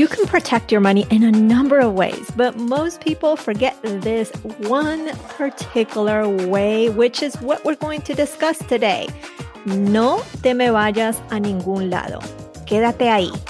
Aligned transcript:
You 0.00 0.08
can 0.08 0.24
protect 0.26 0.72
your 0.72 0.80
money 0.80 1.06
in 1.10 1.22
a 1.24 1.30
number 1.30 1.78
of 1.78 1.92
ways, 1.92 2.30
but 2.34 2.56
most 2.56 3.02
people 3.02 3.36
forget 3.36 3.76
this 3.82 4.30
one 4.66 5.10
particular 5.36 6.26
way, 6.26 6.88
which 6.88 7.22
is 7.22 7.34
what 7.42 7.62
we're 7.66 7.74
going 7.74 8.00
to 8.08 8.14
discuss 8.14 8.56
today. 8.60 9.08
No 9.66 10.22
te 10.42 10.54
me 10.54 10.68
vayas 10.68 11.18
a 11.30 11.38
ningún 11.38 11.90
lado. 11.90 12.20
Quédate 12.64 13.10
ahí. 13.10 13.49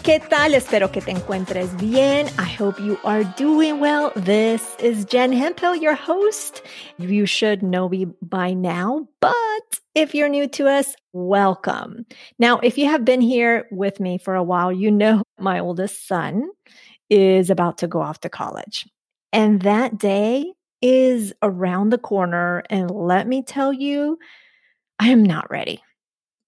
¿Qué 0.00 0.20
tal? 0.20 0.54
Espero 0.54 0.90
que 0.90 1.00
te 1.00 1.10
encuentres 1.10 1.76
bien. 1.76 2.26
I 2.38 2.48
hope 2.58 2.80
you 2.80 2.98
are 3.04 3.24
doing 3.36 3.78
well. 3.78 4.10
This 4.16 4.74
is 4.80 5.04
Jen 5.04 5.32
Hemphill, 5.32 5.76
your 5.76 5.94
host. 5.94 6.62
You 6.98 7.26
should 7.26 7.62
know 7.62 7.88
me 7.88 8.06
by 8.22 8.54
now, 8.54 9.06
but 9.20 9.80
if 9.94 10.14
you're 10.14 10.30
new 10.30 10.48
to 10.48 10.66
us, 10.66 10.96
welcome. 11.12 12.06
Now, 12.38 12.58
if 12.60 12.78
you 12.78 12.86
have 12.86 13.04
been 13.04 13.20
here 13.20 13.66
with 13.70 14.00
me 14.00 14.18
for 14.18 14.34
a 14.34 14.42
while, 14.42 14.72
you 14.72 14.90
know 14.90 15.22
my 15.38 15.60
oldest 15.60 16.08
son 16.08 16.48
is 17.10 17.50
about 17.50 17.78
to 17.78 17.86
go 17.86 18.00
off 18.00 18.20
to 18.20 18.30
college. 18.30 18.88
And 19.32 19.62
that 19.62 19.98
day 19.98 20.52
is 20.80 21.32
around 21.42 21.90
the 21.90 21.98
corner. 21.98 22.64
And 22.70 22.90
let 22.90 23.28
me 23.28 23.42
tell 23.42 23.72
you, 23.72 24.18
I 24.98 25.10
am 25.10 25.22
not 25.22 25.50
ready. 25.50 25.82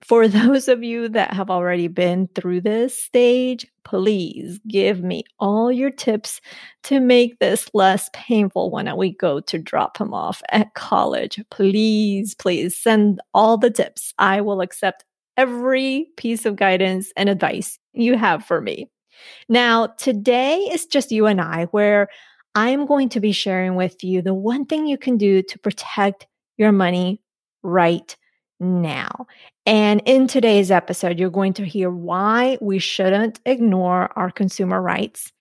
For 0.05 0.28
those 0.28 0.69
of 0.69 0.84
you 0.84 1.08
that 1.08 1.33
have 1.33 1.50
already 1.50 1.88
been 1.88 2.28
through 2.34 2.60
this 2.60 2.97
stage, 2.97 3.66
please 3.84 4.61
give 4.69 5.02
me 5.02 5.24
all 5.41 5.72
your 5.72 5.91
tips 5.91 6.41
to 6.84 7.00
make 7.00 7.38
this 7.38 7.69
less 7.74 8.11
painful 8.12 8.70
when 8.70 8.94
we 8.96 9.12
go 9.14 9.41
to 9.41 9.58
drop 9.58 9.96
him 9.96 10.12
off 10.12 10.42
at 10.50 10.74
college. 10.74 11.42
Please, 11.50 12.34
please 12.34 12.77
send 12.77 13.20
all 13.33 13.56
the 13.56 13.70
tips. 13.70 14.12
I 14.19 14.42
will 14.42 14.61
accept 14.61 15.05
every 15.36 16.08
piece 16.16 16.44
of 16.46 16.56
guidance 16.56 17.11
and 17.16 17.28
advice 17.28 17.78
you 17.92 18.16
have 18.16 18.44
for 18.44 18.61
me. 18.61 18.91
Now, 19.48 19.86
today 19.86 20.58
is 20.72 20.86
just 20.86 21.12
you 21.12 21.27
and 21.27 21.41
I, 21.41 21.64
where 21.66 22.08
I'm 22.55 22.86
going 22.86 23.08
to 23.11 23.20
be 23.20 23.33
sharing 23.33 23.74
with 23.74 24.05
you 24.05 24.22
the 24.22 24.34
one 24.34 24.66
thing 24.66 24.86
you 24.86 24.98
can 24.98 25.16
do 25.16 25.42
to 25.42 25.58
protect 25.58 26.27
your 26.56 26.72
money 26.72 27.20
right 27.62 28.14
now. 28.60 29.27
And 29.66 30.02
in 30.05 30.27
today's 30.27 30.70
episode, 30.70 31.19
you're 31.19 31.30
going 31.30 31.55
to 31.55 31.64
hear 31.64 31.91
why 31.91 32.58
we 32.61 32.78
shouldn't 32.78 33.41
ignore 33.46 34.11
our 34.16 34.30
consumer 34.30 34.80
rights, 34.80 35.33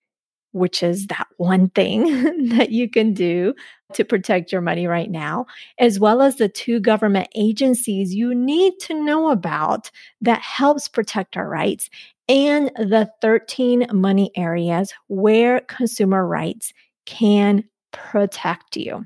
which 0.52 0.84
is 0.84 1.08
that 1.08 1.28
one 1.38 1.70
thing 1.70 2.04
that 2.50 2.72
you 2.72 2.90
can 2.90 3.14
do 3.14 3.54
to 3.94 4.04
protect 4.04 4.52
your 4.52 4.62
money 4.62 4.88
right 4.88 5.12
now, 5.12 5.46
as 5.80 6.00
well 6.00 6.22
as 6.22 6.38
the 6.38 6.50
two 6.50 6.80
government 6.80 7.28
agencies 7.36 8.14
you 8.14 8.34
need 8.34 8.74
to 8.82 8.94
know 9.04 9.30
about 9.30 9.92
that 10.22 10.42
helps 10.42 10.88
protect 10.88 11.38
our 11.38 11.48
rights 11.48 11.90
and 12.30 12.72
the 12.78 13.10
13 13.22 13.88
money 13.92 14.32
areas 14.36 14.94
where 15.08 15.60
consumer 15.62 16.26
rights 16.26 16.74
can 17.06 17.64
protect 17.92 18.78
you 18.78 19.06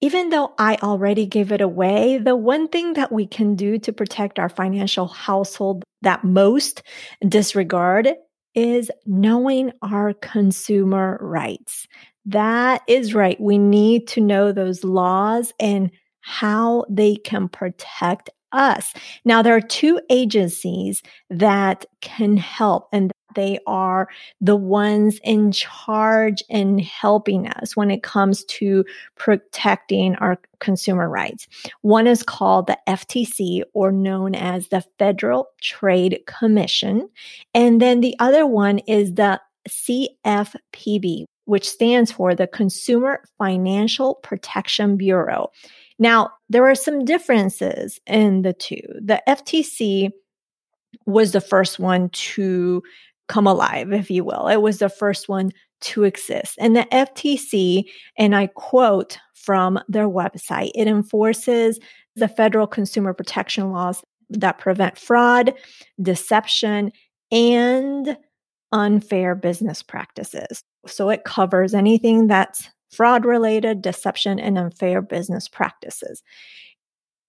even 0.00 0.30
though 0.30 0.54
I 0.58 0.76
already 0.76 1.26
gave 1.26 1.50
it 1.52 1.60
away, 1.60 2.18
the 2.18 2.36
one 2.36 2.68
thing 2.68 2.94
that 2.94 3.10
we 3.10 3.26
can 3.26 3.56
do 3.56 3.78
to 3.80 3.92
protect 3.92 4.38
our 4.38 4.48
financial 4.48 5.08
household 5.08 5.84
that 6.02 6.24
most 6.24 6.82
disregard 7.26 8.08
is 8.54 8.90
knowing 9.06 9.72
our 9.82 10.14
consumer 10.14 11.18
rights. 11.20 11.86
That 12.26 12.82
is 12.86 13.14
right. 13.14 13.40
We 13.40 13.58
need 13.58 14.08
to 14.08 14.20
know 14.20 14.52
those 14.52 14.84
laws 14.84 15.52
and 15.58 15.90
how 16.20 16.84
they 16.88 17.16
can 17.16 17.48
protect 17.48 18.30
us. 18.52 18.92
Now, 19.24 19.42
there 19.42 19.56
are 19.56 19.60
two 19.60 20.00
agencies 20.10 21.02
that 21.30 21.84
can 22.00 22.36
help, 22.36 22.88
and 22.92 23.12
they 23.34 23.58
are 23.66 24.08
the 24.40 24.56
ones 24.56 25.20
in 25.22 25.52
charge 25.52 26.42
in 26.48 26.78
helping 26.78 27.48
us 27.48 27.76
when 27.76 27.90
it 27.90 28.02
comes 28.02 28.44
to 28.44 28.84
protecting 29.16 30.16
our 30.16 30.38
consumer 30.60 31.08
rights. 31.08 31.46
One 31.82 32.06
is 32.06 32.22
called 32.22 32.66
the 32.66 32.78
FTC, 32.88 33.62
or 33.74 33.92
known 33.92 34.34
as 34.34 34.68
the 34.68 34.84
Federal 34.98 35.48
Trade 35.60 36.20
Commission. 36.26 37.08
And 37.54 37.80
then 37.80 38.00
the 38.00 38.16
other 38.18 38.46
one 38.46 38.78
is 38.80 39.14
the 39.14 39.40
CFPB, 39.68 41.24
which 41.44 41.68
stands 41.68 42.10
for 42.10 42.34
the 42.34 42.46
Consumer 42.46 43.22
Financial 43.36 44.16
Protection 44.16 44.96
Bureau. 44.96 45.50
Now, 45.98 46.30
there 46.48 46.66
are 46.68 46.74
some 46.74 47.04
differences 47.04 48.00
in 48.06 48.42
the 48.42 48.52
two. 48.52 48.82
The 49.00 49.22
FTC 49.28 50.10
was 51.06 51.32
the 51.32 51.40
first 51.40 51.78
one 51.78 52.08
to 52.10 52.82
come 53.28 53.46
alive, 53.46 53.92
if 53.92 54.10
you 54.10 54.24
will. 54.24 54.48
It 54.48 54.62
was 54.62 54.78
the 54.78 54.88
first 54.88 55.28
one 55.28 55.52
to 55.80 56.04
exist. 56.04 56.56
And 56.58 56.74
the 56.74 56.86
FTC, 56.90 57.84
and 58.16 58.34
I 58.34 58.48
quote 58.48 59.18
from 59.34 59.78
their 59.88 60.08
website, 60.08 60.70
it 60.74 60.88
enforces 60.88 61.78
the 62.16 62.28
federal 62.28 62.66
consumer 62.66 63.14
protection 63.14 63.70
laws 63.70 64.02
that 64.30 64.58
prevent 64.58 64.98
fraud, 64.98 65.54
deception, 66.02 66.92
and 67.30 68.16
unfair 68.72 69.34
business 69.34 69.82
practices. 69.82 70.64
So 70.86 71.10
it 71.10 71.24
covers 71.24 71.74
anything 71.74 72.26
that's 72.26 72.68
fraud 72.90 73.24
related, 73.24 73.82
deception, 73.82 74.38
and 74.38 74.58
unfair 74.58 75.02
business 75.02 75.48
practices. 75.48 76.22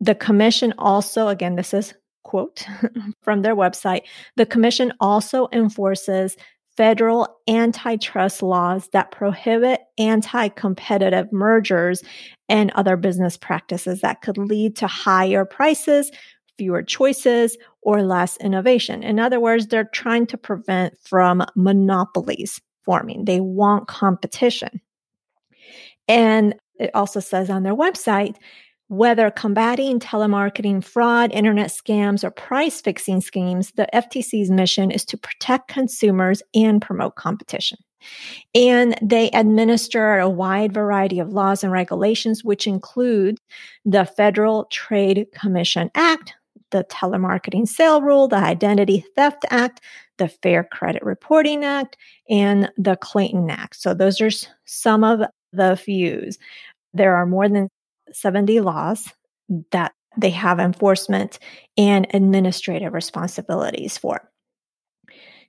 The 0.01 0.15
commission 0.15 0.73
also, 0.77 1.27
again, 1.27 1.55
this 1.55 1.73
is 1.73 1.93
quote 2.29 2.63
from 3.23 3.41
their 3.41 3.55
website, 3.55 4.01
the 4.35 4.45
commission 4.45 4.93
also 4.99 5.47
enforces 5.51 6.37
federal 6.77 7.27
antitrust 7.47 8.43
laws 8.43 8.87
that 8.93 9.09
prohibit 9.09 9.81
anti 9.97 10.47
competitive 10.49 11.25
mergers 11.33 12.03
and 12.47 12.71
other 12.75 12.95
business 12.95 13.35
practices 13.35 14.01
that 14.01 14.21
could 14.21 14.37
lead 14.37 14.75
to 14.75 14.85
higher 14.85 15.43
prices, 15.43 16.11
fewer 16.55 16.83
choices, 16.83 17.57
or 17.81 18.03
less 18.03 18.37
innovation. 18.37 19.01
In 19.01 19.19
other 19.19 19.39
words, 19.39 19.65
they're 19.65 19.89
trying 19.91 20.27
to 20.27 20.37
prevent 20.37 20.93
from 21.03 21.43
monopolies 21.55 22.61
forming. 22.85 23.25
They 23.25 23.39
want 23.39 23.87
competition. 23.87 24.81
And 26.07 26.53
it 26.79 26.91
also 26.93 27.19
says 27.19 27.49
on 27.49 27.63
their 27.63 27.75
website 27.75 28.35
whether 28.89 29.29
combating 29.31 29.99
telemarketing 29.99 30.83
fraud, 30.83 31.31
internet 31.31 31.69
scams, 31.69 32.23
or 32.23 32.31
price 32.31 32.81
fixing 32.81 33.21
schemes, 33.21 33.71
the 33.71 33.87
FTC's 33.93 34.49
mission 34.49 34.91
is 34.91 35.05
to 35.05 35.17
protect 35.17 35.67
consumers 35.67 36.41
and 36.53 36.81
promote 36.81 37.15
competition. 37.15 37.77
And 38.55 38.97
they 39.01 39.29
administer 39.31 40.17
a 40.17 40.29
wide 40.29 40.73
variety 40.73 41.19
of 41.19 41.33
laws 41.33 41.63
and 41.63 41.71
regulations, 41.71 42.43
which 42.43 42.65
include 42.65 43.37
the 43.85 44.05
Federal 44.05 44.65
Trade 44.65 45.27
Commission 45.33 45.91
Act, 45.93 46.33
the 46.71 46.83
Telemarketing 46.85 47.67
Sale 47.67 48.01
Rule, 48.01 48.27
the 48.27 48.37
Identity 48.37 49.05
Theft 49.15 49.45
Act, 49.51 49.81
the 50.17 50.29
Fair 50.29 50.63
Credit 50.63 51.03
Reporting 51.03 51.63
Act, 51.63 51.95
and 52.29 52.71
the 52.77 52.95
Clayton 52.95 53.51
Act. 53.51 53.75
So 53.75 53.93
those 53.93 54.19
are 54.19 54.31
some 54.65 55.03
of 55.03 55.21
the 55.51 55.75
fews. 55.75 56.39
There 56.93 57.15
are 57.15 57.25
more 57.25 57.47
than 57.47 57.69
70 58.13 58.59
laws 58.61 59.11
that 59.71 59.93
they 60.17 60.29
have 60.31 60.59
enforcement 60.59 61.39
and 61.77 62.07
administrative 62.13 62.93
responsibilities 62.93 63.97
for. 63.97 64.29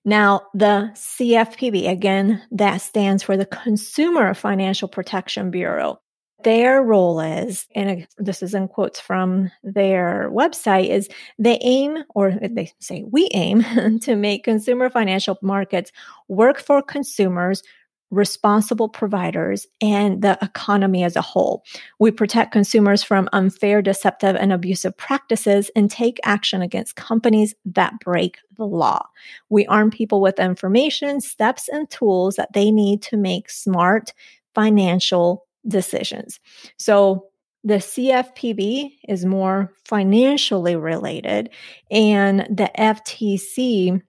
Now, 0.05 0.43
the 0.55 0.91
CFPB, 0.95 1.89
again, 1.89 2.43
that 2.53 2.79
stands 2.79 3.23
for 3.23 3.37
the 3.37 3.47
Consumer 3.47 4.33
Financial 4.33 4.89
Protection 4.89 5.51
Bureau. 5.51 6.01
Their 6.43 6.83
role 6.83 7.21
is, 7.21 7.67
and 7.75 8.07
this 8.17 8.43
is 8.43 8.55
in 8.55 8.69
quotes 8.69 8.99
from 8.99 9.51
their 9.63 10.31
website, 10.33 10.89
is 10.89 11.11
they 11.39 11.59
aim, 11.61 11.99
or 12.15 12.33
they 12.41 12.73
say 12.81 13.05
we 13.07 13.29
aim, 13.35 13.63
to 14.03 14.17
make 14.17 14.45
consumer 14.45 14.89
financial 14.89 15.39
markets 15.43 15.93
work 16.29 16.59
for 16.59 16.81
consumers 16.81 17.63
responsible 18.11 18.89
providers, 18.89 19.67
and 19.81 20.23
the 20.23 20.37
economy 20.43 21.05
as 21.05 21.17
a 21.17 21.23
whole. 21.23 21.65
We 21.99 22.11
protect 22.11 22.53
consumers 22.53 23.03
from 23.03 23.29
unfair, 23.33 23.83
deceptive, 23.83 24.37
and 24.37 24.53
abusive 24.53 24.97
practices 24.97 25.71
and 25.77 25.91
take 25.91 26.19
action 26.25 26.61
against 26.61 26.97
companies 26.97 27.55
that 27.65 27.95
break 28.01 28.39
the 28.57 28.67
law. 28.67 29.07
We 29.49 29.67
arm 29.67 29.91
people 29.91 30.21
with 30.21 30.41
information, 30.41 31.21
steps, 31.21 31.69
and 31.69 31.89
tools 31.89 32.37
that 32.37 32.53
they 32.53 32.71
need 32.71 33.03
to 33.03 33.17
make 33.17 33.49
smart 33.49 34.13
financial 34.55 35.47
decisions. 35.67 36.41
So, 36.77 37.27
the 37.63 37.75
CFPB 37.75 38.93
is 39.07 39.27
more 39.27 39.75
financially 39.85 40.77
related, 40.77 41.51
and 41.91 42.41
the 42.41 42.71
FTC, 42.79 44.01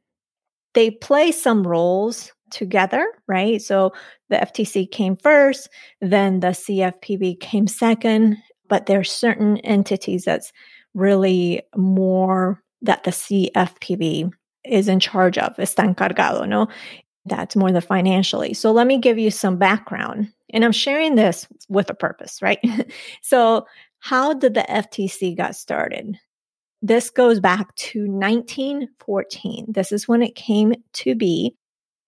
they 0.74 0.90
play 0.90 1.34
some 1.34 1.68
roles 1.68 2.32
together, 2.52 3.06
right? 3.28 3.62
So 3.62 3.94
the 4.30 4.38
FTC 4.38 4.92
came 4.92 5.16
first, 5.16 5.70
then 6.00 6.40
the 6.40 6.48
CFPB 6.48 7.40
came 7.40 7.68
second, 7.68 8.38
but 8.68 8.86
there 8.86 9.00
are 9.00 9.04
certain 9.04 9.58
entities 9.58 10.26
that's 10.26 10.54
really 10.94 11.62
more 11.76 12.62
that 12.82 13.04
the 13.04 13.12
CFPB 13.12 14.32
is 14.66 14.88
in 14.88 15.00
charge 15.00 15.38
of, 15.38 15.56
está 15.58 15.94
encargado, 15.94 16.48
no? 16.48 16.68
That's 17.26 17.56
more 17.56 17.72
the 17.72 17.82
financially. 17.82 18.54
So 18.54 18.72
let 18.72 18.88
me 18.88 18.98
give 18.98 19.20
you 19.20 19.32
some 19.32 19.58
background. 19.58 20.32
And 20.54 20.66
I'm 20.66 20.72
sharing 20.72 21.16
this 21.16 21.48
with 21.70 21.90
a 21.90 21.94
purpose, 21.94 22.42
right? 22.42 22.60
so 23.22 23.66
how 24.00 24.34
did 24.34 24.56
the 24.56 24.66
FTC 24.68 25.38
got 25.38 25.56
started? 25.56 26.18
This 26.82 27.12
goes 27.12 27.40
back 27.40 27.74
to 27.76 28.08
1914. 28.08 29.68
This 29.70 29.92
is 29.92 30.08
when 30.08 30.24
it 30.24 30.36
came 30.36 30.74
to 30.94 31.16
be. 31.16 31.56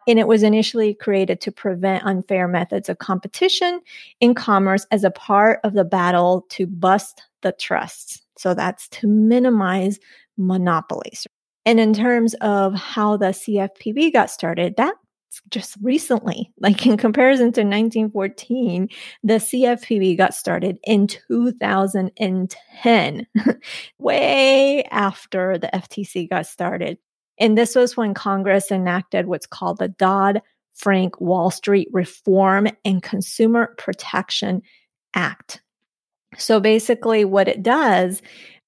And 0.07 0.19
it 0.19 0.27
was 0.27 0.43
initially 0.43 0.93
created 0.93 1.41
to 1.41 1.51
prevent 1.51 2.05
unfair 2.05 2.47
methods 2.47 2.89
of 2.89 2.99
competition 2.99 3.81
in 4.19 4.33
commerce 4.33 4.85
as 4.91 5.03
a 5.03 5.11
part 5.11 5.59
of 5.63 5.73
the 5.73 5.85
battle 5.85 6.45
to 6.49 6.67
bust 6.67 7.23
the 7.41 7.53
trusts. 7.53 8.21
So 8.37 8.53
that's 8.53 8.87
to 8.89 9.07
minimize 9.07 9.99
monopolies. 10.37 11.25
And 11.65 11.79
in 11.79 11.93
terms 11.93 12.33
of 12.35 12.75
how 12.75 13.17
the 13.17 13.27
CFPB 13.27 14.11
got 14.11 14.29
started, 14.29 14.75
that's 14.75 14.97
just 15.49 15.77
recently, 15.81 16.51
like 16.59 16.85
in 16.85 16.97
comparison 16.97 17.53
to 17.53 17.61
1914, 17.61 18.89
the 19.23 19.35
CFPB 19.35 20.17
got 20.17 20.33
started 20.33 20.77
in 20.83 21.07
2010, 21.07 23.27
way 23.97 24.83
after 24.85 25.57
the 25.57 25.69
FTC 25.73 26.29
got 26.29 26.45
started. 26.45 26.97
And 27.39 27.57
this 27.57 27.75
was 27.75 27.97
when 27.97 28.13
Congress 28.13 28.71
enacted 28.71 29.25
what's 29.25 29.47
called 29.47 29.79
the 29.79 29.87
Dodd 29.87 30.41
Frank 30.73 31.19
Wall 31.21 31.51
Street 31.51 31.87
Reform 31.91 32.67
and 32.83 33.01
Consumer 33.01 33.75
Protection 33.77 34.61
Act. 35.13 35.61
So 36.37 36.59
basically, 36.59 37.25
what 37.25 37.47
it 37.47 37.61
does, 37.61 38.21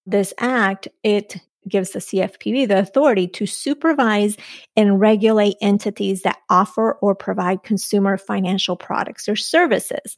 this 0.05 0.33
act, 0.39 0.87
it 1.03 1.37
gives 1.67 1.91
the 1.91 1.99
CFPB 1.99 2.67
the 2.67 2.79
authority 2.79 3.27
to 3.27 3.45
supervise 3.45 4.37
and 4.75 4.99
regulate 4.99 5.55
entities 5.61 6.21
that 6.21 6.37
offer 6.49 6.93
or 7.01 7.15
provide 7.15 7.63
consumer 7.63 8.17
financial 8.17 8.75
products 8.75 9.27
or 9.27 9.35
services. 9.35 10.15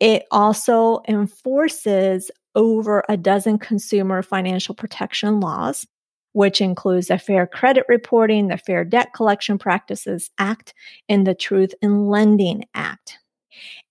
It 0.00 0.24
also 0.32 1.00
enforces 1.06 2.32
over 2.54 3.04
a 3.08 3.16
dozen 3.16 3.58
consumer 3.58 4.22
financial 4.22 4.74
protection 4.74 5.40
laws 5.40 5.86
which 6.32 6.60
includes 6.60 7.08
the 7.08 7.18
Fair 7.18 7.46
Credit 7.46 7.84
Reporting, 7.88 8.48
the 8.48 8.58
Fair 8.58 8.84
Debt 8.84 9.12
Collection 9.14 9.58
Practices 9.58 10.30
Act, 10.38 10.74
and 11.08 11.26
the 11.26 11.34
Truth 11.34 11.74
in 11.82 12.08
Lending 12.08 12.64
Act. 12.74 13.18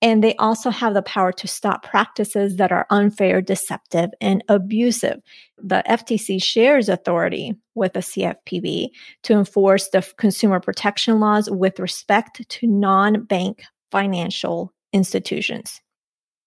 And 0.02 0.24
they 0.24 0.36
also 0.38 0.72
have 0.72 0.96
the 0.96 1.04
power 1.04 1.32
to 1.34 1.48
stop 1.48 1.84
practices 1.84 2.58
that 2.58 2.72
are 2.72 2.88
unfair, 2.90 3.42
deceptive, 3.42 4.10
and 4.20 4.44
abusive. 4.50 5.22
The 5.58 5.84
FTC 5.88 6.42
shares 6.44 6.90
authority 6.90 7.56
with 7.76 7.94
the 7.94 8.00
CFPB 8.00 8.90
to 9.24 9.34
enforce 9.34 9.90
the 9.90 10.08
consumer 10.18 10.60
protection 10.60 11.20
laws 11.20 11.50
with 11.50 11.80
respect 11.80 12.48
to 12.50 12.68
non 12.68 13.24
bank 13.26 13.64
financial 13.92 14.74
institutions. 14.94 15.82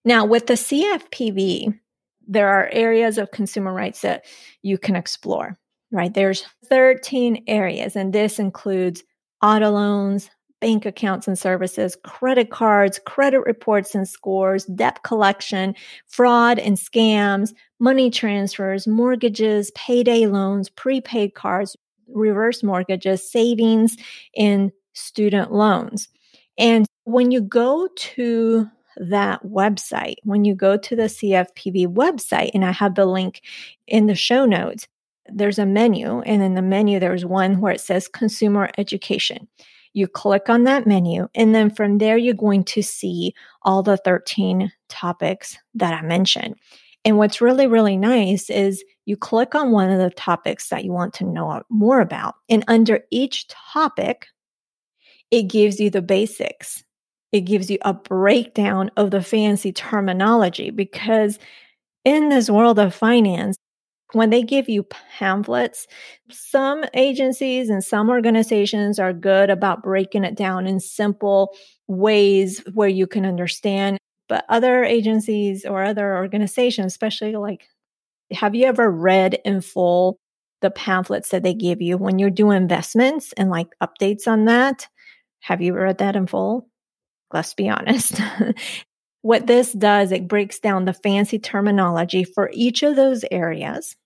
Now, 0.04 0.24
with 0.24 0.46
the 0.48 0.54
CFPB, 0.54 1.78
there 2.26 2.48
are 2.48 2.68
areas 2.72 3.18
of 3.18 3.30
consumer 3.30 3.72
rights 3.72 4.00
that 4.00 4.24
you 4.62 4.78
can 4.78 4.96
explore 4.96 5.58
right? 5.94 6.12
There's 6.12 6.44
13 6.66 7.44
areas, 7.46 7.96
and 7.96 8.12
this 8.12 8.38
includes 8.38 9.04
auto 9.40 9.70
loans, 9.70 10.28
bank 10.60 10.84
accounts 10.86 11.28
and 11.28 11.38
services, 11.38 11.96
credit 12.04 12.50
cards, 12.50 12.98
credit 13.06 13.40
reports 13.40 13.94
and 13.94 14.08
scores, 14.08 14.64
debt 14.64 15.02
collection, 15.04 15.74
fraud 16.08 16.58
and 16.58 16.76
scams, 16.76 17.54
money 17.78 18.10
transfers, 18.10 18.86
mortgages, 18.86 19.70
payday 19.76 20.26
loans, 20.26 20.68
prepaid 20.68 21.34
cards, 21.34 21.76
reverse 22.08 22.62
mortgages, 22.62 23.30
savings, 23.30 23.96
and 24.36 24.72
student 24.94 25.52
loans. 25.52 26.08
And 26.58 26.86
when 27.04 27.30
you 27.30 27.40
go 27.40 27.88
to 27.94 28.68
that 28.96 29.44
website, 29.44 30.16
when 30.22 30.44
you 30.44 30.54
go 30.54 30.76
to 30.76 30.96
the 30.96 31.04
CFPB 31.04 31.88
website, 31.88 32.50
and 32.54 32.64
I 32.64 32.72
have 32.72 32.94
the 32.94 33.06
link 33.06 33.42
in 33.86 34.06
the 34.06 34.14
show 34.14 34.46
notes, 34.46 34.86
there's 35.32 35.58
a 35.58 35.66
menu, 35.66 36.20
and 36.20 36.42
in 36.42 36.54
the 36.54 36.62
menu, 36.62 37.00
there's 37.00 37.24
one 37.24 37.60
where 37.60 37.72
it 37.72 37.80
says 37.80 38.08
consumer 38.08 38.70
education. 38.78 39.48
You 39.92 40.08
click 40.08 40.48
on 40.48 40.64
that 40.64 40.86
menu, 40.86 41.28
and 41.34 41.54
then 41.54 41.70
from 41.70 41.98
there, 41.98 42.16
you're 42.16 42.34
going 42.34 42.64
to 42.64 42.82
see 42.82 43.34
all 43.62 43.82
the 43.82 43.96
13 43.96 44.72
topics 44.88 45.56
that 45.74 45.94
I 45.94 46.02
mentioned. 46.06 46.56
And 47.04 47.18
what's 47.18 47.40
really, 47.40 47.66
really 47.66 47.96
nice 47.96 48.48
is 48.48 48.82
you 49.04 49.16
click 49.16 49.54
on 49.54 49.72
one 49.72 49.90
of 49.90 49.98
the 49.98 50.10
topics 50.10 50.68
that 50.70 50.84
you 50.84 50.92
want 50.92 51.14
to 51.14 51.24
know 51.24 51.62
more 51.68 52.00
about. 52.00 52.36
And 52.48 52.64
under 52.66 53.00
each 53.10 53.46
topic, 53.48 54.26
it 55.30 55.44
gives 55.44 55.78
you 55.78 55.90
the 55.90 56.02
basics. 56.02 56.82
It 57.32 57.42
gives 57.42 57.70
you 57.70 57.78
a 57.82 57.92
breakdown 57.92 58.90
of 58.96 59.10
the 59.10 59.22
fancy 59.22 59.72
terminology 59.72 60.70
because 60.70 61.38
in 62.04 62.28
this 62.28 62.48
world 62.48 62.78
of 62.78 62.94
finance, 62.94 63.56
when 64.14 64.30
they 64.30 64.42
give 64.42 64.68
you 64.68 64.84
pamphlets, 65.18 65.86
some 66.30 66.84
agencies 66.94 67.68
and 67.68 67.82
some 67.82 68.08
organizations 68.08 68.98
are 68.98 69.12
good 69.12 69.50
about 69.50 69.82
breaking 69.82 70.24
it 70.24 70.36
down 70.36 70.66
in 70.66 70.80
simple 70.80 71.54
ways 71.88 72.62
where 72.74 72.88
you 72.88 73.06
can 73.06 73.26
understand. 73.26 73.98
But 74.28 74.44
other 74.48 74.84
agencies 74.84 75.64
or 75.66 75.82
other 75.82 76.16
organizations, 76.16 76.86
especially 76.86 77.36
like, 77.36 77.68
have 78.32 78.54
you 78.54 78.66
ever 78.66 78.90
read 78.90 79.38
in 79.44 79.60
full 79.60 80.18
the 80.62 80.70
pamphlets 80.70 81.28
that 81.30 81.42
they 81.42 81.52
give 81.52 81.82
you 81.82 81.98
when 81.98 82.18
you're 82.18 82.30
doing 82.30 82.56
investments 82.56 83.34
and 83.34 83.50
like 83.50 83.68
updates 83.82 84.26
on 84.26 84.46
that? 84.46 84.88
Have 85.40 85.60
you 85.60 85.74
read 85.74 85.98
that 85.98 86.16
in 86.16 86.26
full? 86.26 86.68
Let's 87.32 87.52
be 87.52 87.68
honest. 87.68 88.20
what 89.22 89.46
this 89.46 89.72
does, 89.72 90.12
it 90.12 90.28
breaks 90.28 90.58
down 90.58 90.84
the 90.84 90.94
fancy 90.94 91.38
terminology 91.38 92.24
for 92.24 92.50
each 92.54 92.82
of 92.82 92.96
those 92.96 93.24
areas 93.30 93.96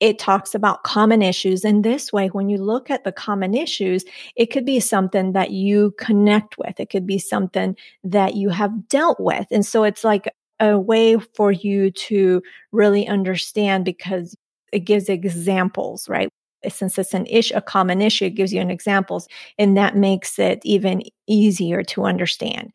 it 0.00 0.18
talks 0.18 0.54
about 0.54 0.82
common 0.82 1.22
issues. 1.22 1.64
And 1.64 1.84
this 1.84 2.12
way, 2.12 2.28
when 2.28 2.48
you 2.48 2.58
look 2.58 2.90
at 2.90 3.04
the 3.04 3.12
common 3.12 3.54
issues, 3.54 4.04
it 4.36 4.46
could 4.46 4.64
be 4.64 4.80
something 4.80 5.32
that 5.32 5.50
you 5.50 5.94
connect 5.98 6.58
with. 6.58 6.78
It 6.78 6.90
could 6.90 7.06
be 7.06 7.18
something 7.18 7.76
that 8.04 8.34
you 8.34 8.50
have 8.50 8.88
dealt 8.88 9.18
with. 9.18 9.46
And 9.50 9.64
so 9.64 9.84
it's 9.84 10.04
like 10.04 10.28
a 10.60 10.78
way 10.78 11.16
for 11.34 11.52
you 11.52 11.90
to 11.90 12.42
really 12.72 13.06
understand 13.06 13.84
because 13.84 14.36
it 14.72 14.80
gives 14.80 15.08
examples, 15.08 16.08
right? 16.08 16.28
Since 16.68 16.98
it's 16.98 17.14
an 17.14 17.26
issue, 17.26 17.54
a 17.54 17.62
common 17.62 18.02
issue, 18.02 18.26
it 18.26 18.34
gives 18.34 18.52
you 18.52 18.60
an 18.60 18.70
examples, 18.70 19.28
and 19.58 19.76
that 19.76 19.96
makes 19.96 20.38
it 20.38 20.60
even 20.64 21.02
easier 21.28 21.84
to 21.84 22.04
understand. 22.04 22.72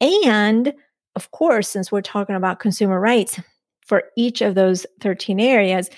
And 0.00 0.72
of 1.14 1.30
course, 1.30 1.68
since 1.68 1.92
we're 1.92 2.00
talking 2.00 2.36
about 2.36 2.60
consumer 2.60 2.98
rights, 2.98 3.38
for 3.86 4.04
each 4.16 4.42
of 4.42 4.54
those 4.54 4.84
13 5.00 5.40
areas, 5.40 5.88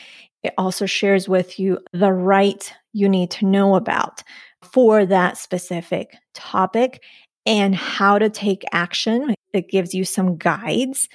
it 0.49 0.55
also 0.57 0.87
shares 0.87 1.29
with 1.29 1.61
you 1.61 1.79
the 1.93 2.13
right 2.13 2.73
you 2.93 3.09
need 3.09 3.31
to 3.31 3.47
know 3.47 3.77
about 3.77 4.23
for 4.63 5.05
that 5.07 5.37
specific 5.37 6.17
topic 6.35 7.03
and 7.45 7.75
how 7.75 8.19
to 8.19 8.31
take 8.31 8.65
action. 8.73 9.35
It 9.53 9.69
gives 9.69 9.95
you 9.95 10.05
some 10.05 10.37
guides 10.39 11.09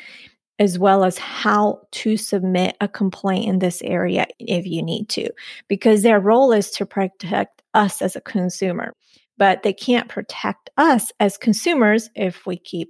as 0.60 0.78
well 0.78 1.04
as 1.04 1.18
how 1.18 1.82
to 1.92 2.16
submit 2.16 2.78
a 2.80 2.88
complaint 2.88 3.50
in 3.50 3.58
this 3.60 3.82
area 3.82 4.28
if 4.40 4.68
you 4.68 4.84
need 4.84 5.10
to, 5.10 5.30
because 5.68 6.04
their 6.04 6.20
role 6.20 6.52
is 6.52 6.70
to 6.72 6.86
protect 6.86 7.64
us 7.74 8.04
as 8.04 8.16
a 8.16 8.22
consumer, 8.22 8.94
but 9.38 9.64
they 9.64 9.74
can't 9.74 10.10
protect 10.10 10.70
us 10.78 11.12
as 11.20 11.40
consumers 11.40 12.10
if 12.16 12.46
we 12.46 12.56
keep 12.56 12.90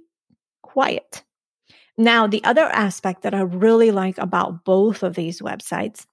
quiet. 0.62 1.24
Now, 1.96 2.26
the 2.26 2.44
other 2.44 2.64
aspect 2.64 3.22
that 3.22 3.34
I 3.34 3.40
really 3.40 3.92
like 3.92 4.18
about 4.18 4.64
both 4.64 5.02
of 5.02 5.14
these 5.14 5.40
websites 5.40 6.04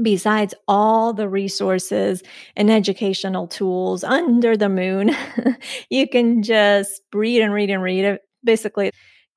besides 0.00 0.54
all 0.66 1.12
the 1.12 1.28
resources 1.28 2.22
and 2.56 2.70
educational 2.70 3.46
tools 3.46 4.04
under 4.04 4.56
the 4.56 4.68
moon, 4.68 5.14
you 5.90 6.08
can 6.08 6.42
just 6.42 7.02
read 7.12 7.42
and 7.42 7.52
read 7.52 7.70
and 7.70 7.82
read. 7.82 8.18
Basically, 8.44 8.90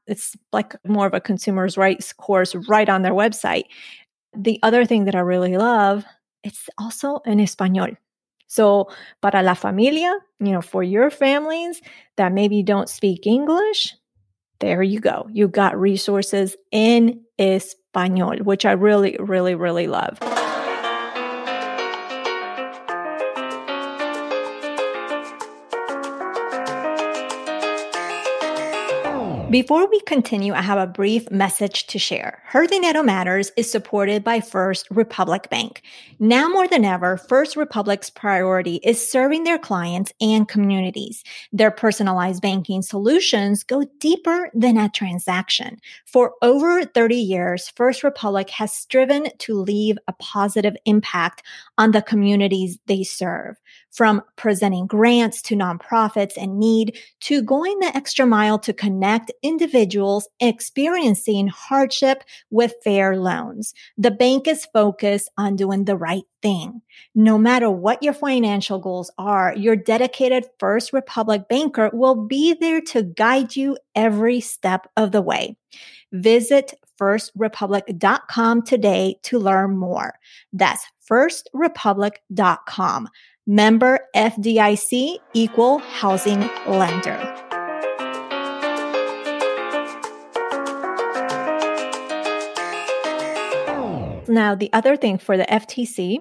it's 0.08 0.36
like 0.52 0.76
more 0.86 1.08
of 1.08 1.14
a 1.14 1.22
consumer's 1.22 1.78
rights 1.78 2.14
course 2.14 2.56
right 2.68 2.90
on 2.90 3.02
their 3.02 3.14
website. 3.14 3.66
The 4.36 4.60
other 4.64 4.86
thing 4.86 5.06
that 5.06 5.16
I 5.16 5.20
really 5.20 5.58
love, 5.58 6.06
it's 6.44 6.70
also 6.78 7.20
in 7.26 7.40
Espanol. 7.40 7.96
So, 8.48 8.90
para 9.22 9.42
la 9.44 9.54
familia, 9.54 10.14
you 10.40 10.52
know, 10.52 10.62
for 10.62 10.84
your 10.84 11.10
families 11.10 11.82
that 12.18 12.34
maybe 12.34 12.64
don't 12.64 12.90
speak 12.90 13.26
English, 13.26 13.96
there 14.60 14.84
you 14.84 15.00
go. 15.00 15.28
You 15.32 15.48
got 15.48 15.80
resources 15.80 16.58
in 16.72 17.22
Espanol, 17.40 18.38
which 18.40 18.66
I 18.66 18.74
really, 18.74 19.16
really, 19.20 19.56
really 19.56 19.88
love. 19.88 20.20
Before 29.52 29.86
we 29.86 30.00
continue, 30.00 30.54
I 30.54 30.62
have 30.62 30.78
a 30.78 30.88
brief 30.88 31.30
message 31.30 31.88
to 31.88 32.00
share. 32.00 32.42
Her 32.46 32.66
Matters 33.04 33.52
is 33.58 33.70
supported 33.70 34.24
by 34.24 34.40
First 34.40 34.88
Republic 34.90 35.50
Bank. 35.50 35.82
Now 36.20 36.48
more 36.48 36.70
than 36.70 36.86
ever, 36.86 37.18
First 37.18 37.58
Republic's 37.58 38.10
priority 38.10 38.76
is 38.76 39.12
serving 39.12 39.44
their 39.44 39.60
clients 39.60 40.14
and 40.22 40.48
communities. 40.48 41.26
Their 41.52 41.70
personalized 41.70 42.42
banking 42.42 42.82
solutions 42.82 43.64
go 43.64 43.84
deeper 44.00 44.50
than 44.54 44.78
a 44.78 44.88
transaction. 44.88 45.82
For 46.12 46.34
over 46.42 46.84
30 46.84 47.16
years, 47.16 47.70
First 47.70 48.04
Republic 48.04 48.50
has 48.50 48.74
striven 48.74 49.28
to 49.40 49.54
leave 49.54 49.98
a 50.10 50.14
positive 50.14 50.76
impact 50.84 51.42
on 51.78 51.92
the 51.92 52.02
communities 52.02 52.78
they 52.88 53.04
serve 53.04 53.56
from 53.92 54.22
presenting 54.36 54.88
grants 54.88 55.42
to 55.44 55.56
nonprofits 55.56 56.36
in 56.36 56.60
need 56.60 56.98
to 57.22 57.42
going 57.42 57.80
the 57.80 57.96
extra 57.96 58.26
mile 58.26 58.60
to 58.60 58.74
connect 58.74 59.32
individuals 59.42 60.28
experiencing 60.42 61.48
hardship 61.48 62.24
with 62.50 62.74
fair 62.84 63.16
loans. 63.16 63.74
The 63.98 64.12
bank 64.12 64.50
is 64.50 64.68
focused 64.74 65.30
on 65.38 65.56
doing 65.56 65.86
the 65.86 65.96
right 65.96 66.24
thing. 66.42 66.82
No 67.16 67.38
matter 67.38 67.70
what 67.70 68.04
your 68.04 68.14
financial 68.14 68.80
goals 68.80 69.12
are, 69.18 69.54
your 69.56 69.76
dedicated 69.76 70.46
First 70.60 70.94
Republic 70.94 71.48
banker 71.50 71.90
will 71.94 72.16
be 72.16 72.54
there 72.54 72.82
to 72.82 73.04
guide 73.04 73.56
you 73.56 73.78
every 73.96 74.40
step 74.40 74.88
of 74.98 75.12
the 75.12 75.22
way. 75.22 75.58
Visit 76.12 76.74
firstrepublic.com 77.00 78.62
today 78.62 79.16
to 79.24 79.40
learn 79.40 79.78
more. 79.78 80.14
That's 80.54 80.86
firstrepublic.com. 81.10 83.10
Member 83.48 84.00
FDIC 84.16 85.18
equal 85.34 85.80
housing 85.80 86.48
lender. 86.68 87.48
Now, 94.28 94.56
the 94.56 94.70
other 94.72 94.96
thing 94.96 95.18
for 95.18 95.36
the 95.36 95.44
FTC, 95.44 96.20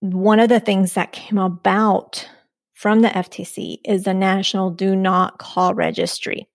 one 0.00 0.40
of 0.40 0.48
the 0.48 0.60
things 0.60 0.94
that 0.94 1.12
came 1.12 1.38
about 1.38 2.28
from 2.74 3.00
the 3.00 3.08
FTC 3.08 3.78
is 3.84 4.04
the 4.04 4.14
National 4.14 4.70
Do 4.70 4.96
Not 4.96 5.38
Call 5.38 5.74
Registry. 5.74 6.48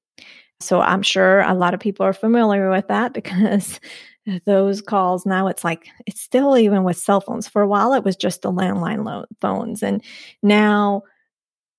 So 0.60 0.82
I'm 0.82 1.04
sure 1.04 1.42
a 1.42 1.54
lot 1.54 1.76
of 1.76 1.80
people 1.80 2.06
are 2.06 2.14
familiar 2.14 2.70
with 2.72 2.88
that 2.88 3.14
because 3.14 3.80
those 4.46 4.82
calls 4.82 5.24
now 5.26 5.48
it's 5.48 5.64
like 5.64 5.88
it's 6.08 6.22
still 6.22 6.58
even 6.58 6.84
with 6.84 6.98
cell 6.98 7.22
phones. 7.22 7.48
For 7.48 7.62
a 7.62 7.68
while 7.68 7.94
it 7.94 8.04
was 8.04 8.16
just 8.16 8.42
the 8.42 8.52
landline 8.52 9.06
lo- 9.06 9.26
phones. 9.40 9.84
And 9.84 10.04
now 10.42 11.04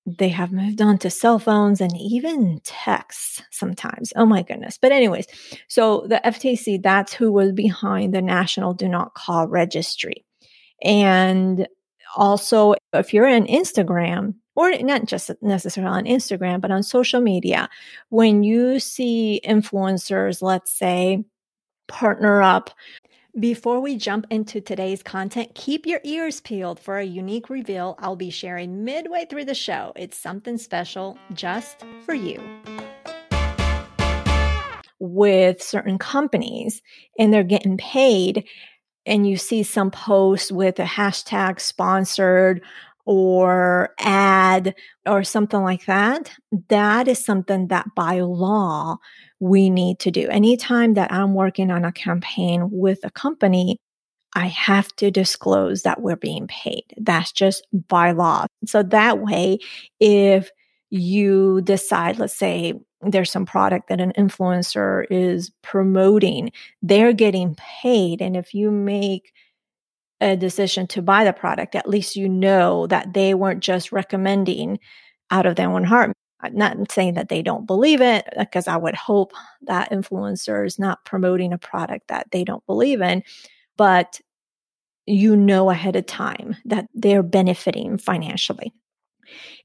they 0.05 0.29
have 0.29 0.53
moved 0.53 0.81
on 0.81 0.97
to 0.99 1.09
cell 1.09 1.37
phones 1.37 1.81
and 1.81 1.91
even 1.97 2.61
texts 2.63 3.41
sometimes. 3.51 4.13
Oh 4.15 4.25
my 4.25 4.43
goodness. 4.43 4.77
But 4.81 4.93
anyways 4.93 5.27
so 5.67 6.05
the 6.07 6.21
ftc 6.23 6.81
that's 6.81 7.11
who 7.11 7.33
was 7.33 7.51
behind 7.51 8.13
the 8.13 8.21
national 8.21 8.73
do 8.73 8.87
not 8.87 9.15
call 9.15 9.47
registry 9.49 10.26
and 10.83 11.67
also 12.15 12.73
if 12.93 13.13
you're 13.13 13.27
on 13.27 13.45
instagram 13.47 14.33
or 14.55 14.71
not 14.79 15.05
just 15.05 15.31
necessarily 15.41 15.91
on 15.91 16.05
instagram 16.05 16.61
but 16.61 16.71
on 16.71 16.81
social 16.83 17.21
media 17.21 17.69
when 18.09 18.43
you 18.43 18.79
see 18.79 19.41
influencers 19.45 20.41
let's 20.41 20.71
say 20.71 21.23
partner 21.87 22.41
up. 22.41 22.69
Before 23.39 23.79
we 23.79 23.97
jump 23.97 24.25
into 24.29 24.61
today's 24.61 25.03
content, 25.03 25.53
keep 25.53 25.85
your 25.85 25.99
ears 26.03 26.41
peeled 26.41 26.79
for 26.79 26.97
a 26.97 27.05
unique 27.05 27.49
reveal 27.49 27.95
I'll 27.99 28.15
be 28.15 28.31
sharing 28.31 28.83
midway 28.83 29.25
through 29.25 29.45
the 29.45 29.53
show. 29.53 29.93
It's 29.95 30.17
something 30.17 30.57
special 30.57 31.17
just 31.33 31.85
for 32.03 32.15
you. 32.15 32.41
With 34.99 35.61
certain 35.61 35.99
companies, 35.99 36.81
and 37.19 37.31
they're 37.31 37.43
getting 37.43 37.77
paid, 37.77 38.47
and 39.07 39.27
you 39.27 39.37
see 39.37 39.63
some 39.63 39.89
posts 39.89 40.51
with 40.51 40.79
a 40.79 40.83
hashtag 40.83 41.59
sponsored 41.59 42.61
or 43.05 43.93
ad 43.99 44.75
or 45.07 45.23
something 45.23 45.61
like 45.61 45.85
that, 45.85 46.31
that 46.67 47.07
is 47.07 47.23
something 47.23 47.69
that 47.69 47.87
by 47.95 48.19
law 48.19 48.97
we 49.39 49.69
need 49.69 49.97
to 49.99 50.11
do. 50.11 50.27
Anytime 50.27 50.95
that 50.95 51.11
I'm 51.11 51.33
working 51.33 51.71
on 51.71 51.85
a 51.85 51.91
campaign 51.91 52.69
with 52.69 52.99
a 53.03 53.09
company, 53.09 53.77
I 54.35 54.47
have 54.47 54.89
to 54.97 55.09
disclose 55.09 55.83
that 55.83 56.01
we're 56.01 56.17
being 56.17 56.47
paid. 56.47 56.83
That's 56.97 57.31
just 57.31 57.65
by 57.71 58.11
law. 58.11 58.45
So 58.65 58.83
that 58.83 59.19
way, 59.19 59.59
if 60.01 60.49
you 60.89 61.61
decide, 61.61 62.19
let's 62.19 62.37
say 62.37 62.73
there's 63.01 63.31
some 63.31 63.45
product 63.45 63.89
that 63.89 64.01
an 64.01 64.13
influencer 64.17 65.05
is 65.09 65.51
promoting, 65.61 66.51
they're 66.81 67.13
getting 67.13 67.55
paid. 67.55 68.21
And 68.21 68.35
if 68.35 68.53
you 68.53 68.71
make 68.71 69.33
a 70.19 70.35
decision 70.35 70.87
to 70.87 71.01
buy 71.01 71.23
the 71.23 71.33
product, 71.33 71.75
at 71.75 71.89
least 71.89 72.15
you 72.15 72.27
know 72.27 72.87
that 72.87 73.13
they 73.13 73.33
weren't 73.33 73.61
just 73.61 73.91
recommending 73.91 74.79
out 75.29 75.45
of 75.45 75.55
their 75.55 75.69
own 75.69 75.83
heart. 75.83 76.11
I'm 76.41 76.55
not 76.55 76.91
saying 76.91 77.15
that 77.15 77.29
they 77.29 77.41
don't 77.41 77.65
believe 77.65 78.01
it, 78.01 78.25
uh, 78.35 78.43
because 78.43 78.67
I 78.67 78.77
would 78.77 78.95
hope 78.95 79.33
that 79.63 79.91
influencer 79.91 80.65
is 80.65 80.77
not 80.77 81.03
promoting 81.05 81.51
a 81.51 81.57
product 81.57 82.07
that 82.09 82.27
they 82.31 82.43
don't 82.43 82.65
believe 82.67 83.01
in, 83.01 83.23
but 83.75 84.19
you 85.07 85.35
know 85.35 85.69
ahead 85.69 85.95
of 85.95 86.05
time 86.05 86.55
that 86.65 86.87
they're 86.93 87.23
benefiting 87.23 87.97
financially. 87.97 88.73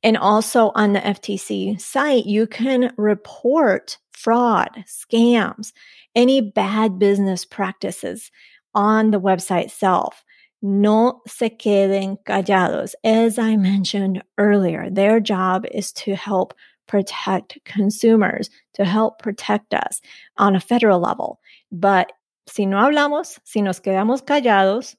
And 0.03 0.17
also 0.17 0.73
on 0.75 0.93
the 0.93 1.01
FTC 1.01 1.81
site, 1.81 2.27
you 2.27 2.47
can 2.47 2.93
report 2.97 3.99
fraud, 4.13 4.71
scams, 4.87 5.73
any 6.15 6.41
bad 6.41 6.99
business 6.99 7.45
practices 7.45 8.31
on 8.75 9.11
the 9.11 9.21
website 9.21 9.65
itself 9.65 10.25
no 10.63 11.21
se 11.27 11.51
queden 11.51 12.17
callados. 12.25 12.95
As 13.05 13.39
I 13.39 13.57
mentioned 13.57 14.23
earlier, 14.39 14.89
their 14.89 15.21
job 15.21 15.67
is 15.73 15.93
to 15.93 16.15
help 16.15 16.55
protect 16.87 17.59
consumers, 17.65 18.49
to 18.75 18.85
help 18.85 19.19
protect 19.19 19.75
us 19.75 20.01
on 20.39 20.55
a 20.55 20.61
federal 20.61 21.01
level. 21.01 21.41
But 21.71 22.13
si 22.47 22.67
no 22.67 22.79
hablamos, 22.79 23.39
si 23.45 23.61
nos 23.61 23.81
quedamos 23.81 24.25
callados, 24.25 24.95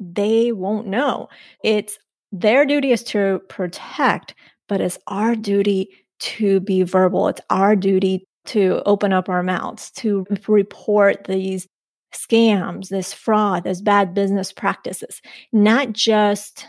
they 0.00 0.52
won't 0.52 0.86
know. 0.86 1.28
It's 1.62 1.98
their 2.32 2.66
duty 2.66 2.92
is 2.92 3.02
to 3.04 3.40
protect, 3.48 4.34
but 4.68 4.80
it's 4.80 4.98
our 5.06 5.34
duty 5.34 5.88
to 6.20 6.60
be 6.60 6.82
verbal. 6.82 7.28
It's 7.28 7.40
our 7.50 7.76
duty 7.76 8.24
to 8.46 8.82
open 8.86 9.12
up 9.12 9.28
our 9.28 9.42
mouths, 9.42 9.90
to 9.92 10.26
report 10.46 11.24
these 11.24 11.66
scams, 12.14 12.88
this 12.88 13.12
fraud, 13.12 13.64
this 13.64 13.80
bad 13.80 14.14
business 14.14 14.52
practices, 14.52 15.20
not 15.52 15.92
just 15.92 16.66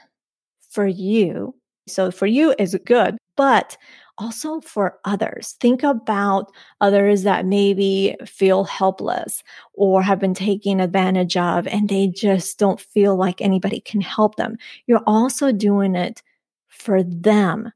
for 0.70 0.86
you. 0.86 1.56
So 1.88 2.12
for 2.12 2.28
you 2.28 2.54
is 2.60 2.78
good, 2.86 3.18
but 3.36 3.78
also 4.20 4.62
for 4.62 5.00
others. 5.06 5.56
Think 5.60 5.84
about 5.84 6.52
others 6.82 7.24
that 7.24 7.46
maybe 7.46 8.16
feel 8.26 8.66
helpless 8.66 9.44
or 9.74 10.02
have 10.02 10.20
been 10.20 10.34
taken 10.34 10.80
advantage 10.80 11.38
of 11.38 11.66
and 11.68 11.90
they 11.90 12.08
just 12.08 12.60
don't 12.60 12.80
feel 12.80 13.16
like 13.16 13.42
anybody 13.42 13.80
can 13.80 14.02
help 14.02 14.36
them. 14.36 14.58
You're 14.86 15.04
also 15.08 15.52
doing 15.52 15.96
it 15.96 16.22
for 16.68 17.02
them. 17.02 17.72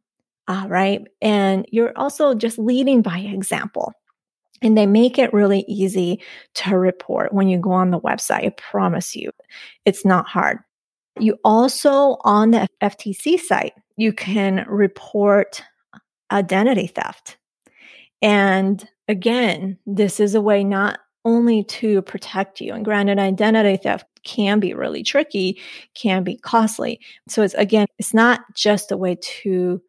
All 0.47 0.67
right. 0.67 1.07
And 1.21 1.65
you're 1.71 1.97
also 1.97 2.35
just 2.35 2.59
leading 2.59 3.01
by 3.01 3.19
example. 3.19 3.93
And 4.61 4.77
they 4.77 4.85
make 4.85 5.17
it 5.17 5.33
really 5.33 5.65
easy 5.67 6.21
to 6.55 6.77
report 6.77 7.33
when 7.33 7.47
you 7.47 7.57
go 7.57 7.71
on 7.71 7.91
the 7.91 7.99
website. 7.99 8.45
I 8.45 8.49
promise 8.49 9.15
you, 9.15 9.31
it's 9.85 10.05
not 10.05 10.25
hard. 10.25 10.59
You 11.19 11.37
also, 11.43 12.17
on 12.23 12.51
the 12.51 12.67
FTC 12.81 13.39
site, 13.39 13.73
you 13.97 14.13
can 14.13 14.65
report 14.67 15.61
identity 16.33 16.87
theft. 16.87 17.37
And 18.21 18.87
again, 19.07 19.77
this 19.85 20.19
is 20.19 20.35
a 20.35 20.41
way 20.41 20.63
not 20.63 20.99
only 21.25 21.63
to 21.63 22.01
protect 22.01 22.59
you. 22.59 22.73
And 22.73 22.83
granted, 22.83 23.19
identity 23.19 23.81
theft 23.81 24.05
can 24.23 24.59
be 24.59 24.73
really 24.73 25.03
tricky, 25.03 25.59
can 25.93 26.23
be 26.23 26.37
costly. 26.37 26.99
So 27.27 27.43
it's 27.43 27.53
again, 27.53 27.87
it's 27.99 28.13
not 28.13 28.41
just 28.55 28.91
a 28.91 28.97
way 28.97 29.17
to 29.41 29.81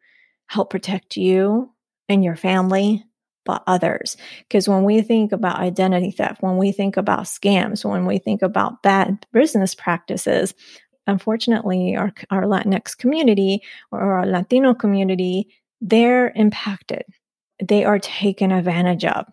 help 0.47 0.69
protect 0.69 1.17
you 1.17 1.71
and 2.07 2.23
your 2.23 2.35
family, 2.35 3.03
but 3.45 3.63
others. 3.67 4.17
Because 4.47 4.67
when 4.67 4.83
we 4.83 5.01
think 5.01 5.31
about 5.31 5.59
identity 5.59 6.11
theft, 6.11 6.41
when 6.41 6.57
we 6.57 6.71
think 6.71 6.97
about 6.97 7.23
scams, 7.23 7.85
when 7.85 8.05
we 8.05 8.17
think 8.17 8.41
about 8.41 8.83
bad 8.83 9.25
business 9.31 9.75
practices, 9.75 10.53
unfortunately, 11.07 11.95
our, 11.95 12.11
our 12.29 12.43
Latinx 12.43 12.97
community 12.97 13.61
or 13.91 14.01
our 14.01 14.25
Latino 14.25 14.73
community, 14.73 15.47
they're 15.81 16.31
impacted. 16.35 17.03
They 17.63 17.83
are 17.85 17.99
taken 17.99 18.51
advantage 18.51 19.05
of. 19.05 19.25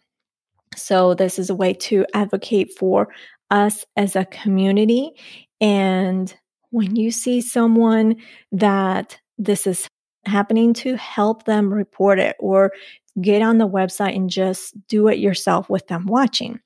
So, 0.77 1.15
this 1.15 1.39
is 1.39 1.51
a 1.51 1.55
way 1.55 1.75
to 1.75 2.07
advocate 2.15 2.73
for 2.79 3.09
us 3.51 3.85
as 3.97 4.17
a 4.17 4.25
community. 4.25 5.13
And 5.61 6.35
when 6.71 6.97
you 6.97 7.11
see 7.11 7.41
someone 7.41 8.17
that 8.53 9.19
this 9.39 9.67
is 9.67 9.89
happening 10.25 10.73
to, 10.73 10.97
help 10.97 11.45
them 11.45 11.73
report 11.73 12.19
it 12.19 12.37
or 12.39 12.73
get 13.21 13.43
on 13.43 13.59
the 13.59 13.69
website 13.69 14.17
and 14.17 14.31
just 14.31 14.75
do 14.89 15.09
it 15.09 15.19
yourself 15.19 15.69
with 15.69 15.87
them 15.89 16.07
watching. 16.07 16.61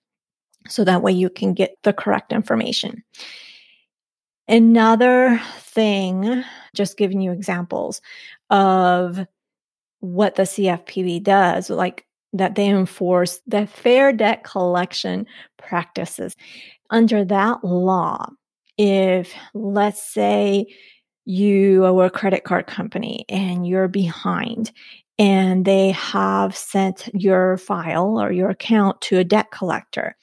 So 0.68 0.84
that 0.84 1.02
way 1.02 1.12
you 1.12 1.28
can 1.28 1.54
get 1.54 1.76
the 1.82 1.92
correct 1.92 2.32
information. 2.32 3.02
Another 4.48 5.40
thing, 5.58 6.44
just 6.74 6.96
giving 6.96 7.20
you 7.20 7.32
examples 7.32 8.00
of 8.50 9.26
what 10.00 10.34
the 10.34 10.42
CFPB 10.42 11.22
does, 11.22 11.70
like 11.70 12.04
that 12.32 12.54
they 12.54 12.68
enforce 12.68 13.40
the 13.46 13.66
fair 13.66 14.12
debt 14.12 14.44
collection 14.44 15.26
practices. 15.56 16.34
Under 16.90 17.24
that 17.24 17.64
law, 17.64 18.28
if 18.78 19.34
let's 19.54 20.02
say 20.02 20.66
you 21.24 21.84
are 21.84 22.04
a 22.04 22.10
credit 22.10 22.44
card 22.44 22.66
company 22.66 23.24
and 23.28 23.66
you're 23.66 23.88
behind 23.88 24.70
and 25.18 25.64
they 25.64 25.90
have 25.90 26.56
sent 26.56 27.08
your 27.14 27.56
file 27.56 28.20
or 28.20 28.30
your 28.30 28.50
account 28.50 29.00
to 29.00 29.18
a 29.18 29.24
debt 29.24 29.50
collector. 29.50 30.16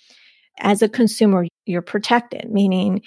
As 0.60 0.82
a 0.82 0.90
consumer, 0.90 1.48
you're 1.66 1.82
protected, 1.82 2.52
meaning 2.52 3.02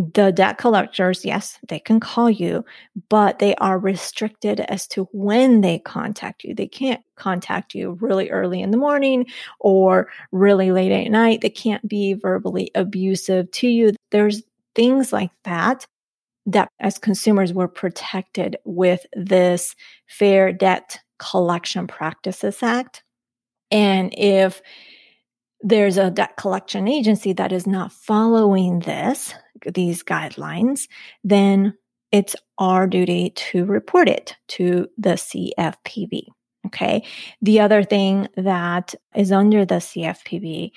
the 0.00 0.32
debt 0.32 0.56
collectors, 0.56 1.26
yes, 1.26 1.58
they 1.68 1.78
can 1.78 2.00
call 2.00 2.30
you, 2.30 2.64
but 3.10 3.38
they 3.38 3.54
are 3.56 3.78
restricted 3.78 4.60
as 4.60 4.86
to 4.88 5.04
when 5.12 5.60
they 5.60 5.78
contact 5.78 6.42
you. 6.42 6.54
They 6.54 6.68
can't 6.68 7.02
contact 7.16 7.74
you 7.74 7.98
really 8.00 8.30
early 8.30 8.62
in 8.62 8.70
the 8.70 8.78
morning 8.78 9.26
or 9.58 10.08
really 10.32 10.72
late 10.72 10.90
at 10.90 11.10
night. 11.10 11.42
They 11.42 11.50
can't 11.50 11.86
be 11.86 12.14
verbally 12.14 12.70
abusive 12.74 13.50
to 13.50 13.68
you. 13.68 13.92
There's 14.10 14.42
things 14.74 15.12
like 15.12 15.32
that 15.44 15.86
that 16.46 16.70
as 16.80 16.98
consumers 16.98 17.52
we're 17.52 17.68
protected 17.68 18.56
with 18.64 19.04
this 19.12 19.76
Fair 20.06 20.50
Debt 20.50 20.98
Collection 21.18 21.86
Practices 21.86 22.62
Act. 22.62 23.02
And 23.70 24.14
if 24.16 24.62
there's 25.62 25.98
a 25.98 26.10
debt 26.10 26.36
collection 26.36 26.88
agency 26.88 27.32
that 27.34 27.52
is 27.52 27.66
not 27.66 27.92
following 27.92 28.80
this, 28.80 29.34
these 29.74 30.02
guidelines, 30.02 30.88
then 31.22 31.74
it's 32.12 32.34
our 32.58 32.86
duty 32.86 33.30
to 33.30 33.64
report 33.64 34.08
it 34.08 34.36
to 34.48 34.88
the 34.98 35.10
CFPB. 35.10 36.24
Okay. 36.66 37.04
The 37.40 37.60
other 37.60 37.82
thing 37.82 38.28
that 38.36 38.94
is 39.14 39.32
under 39.32 39.64
the 39.64 39.76
CFPB, 39.76 40.72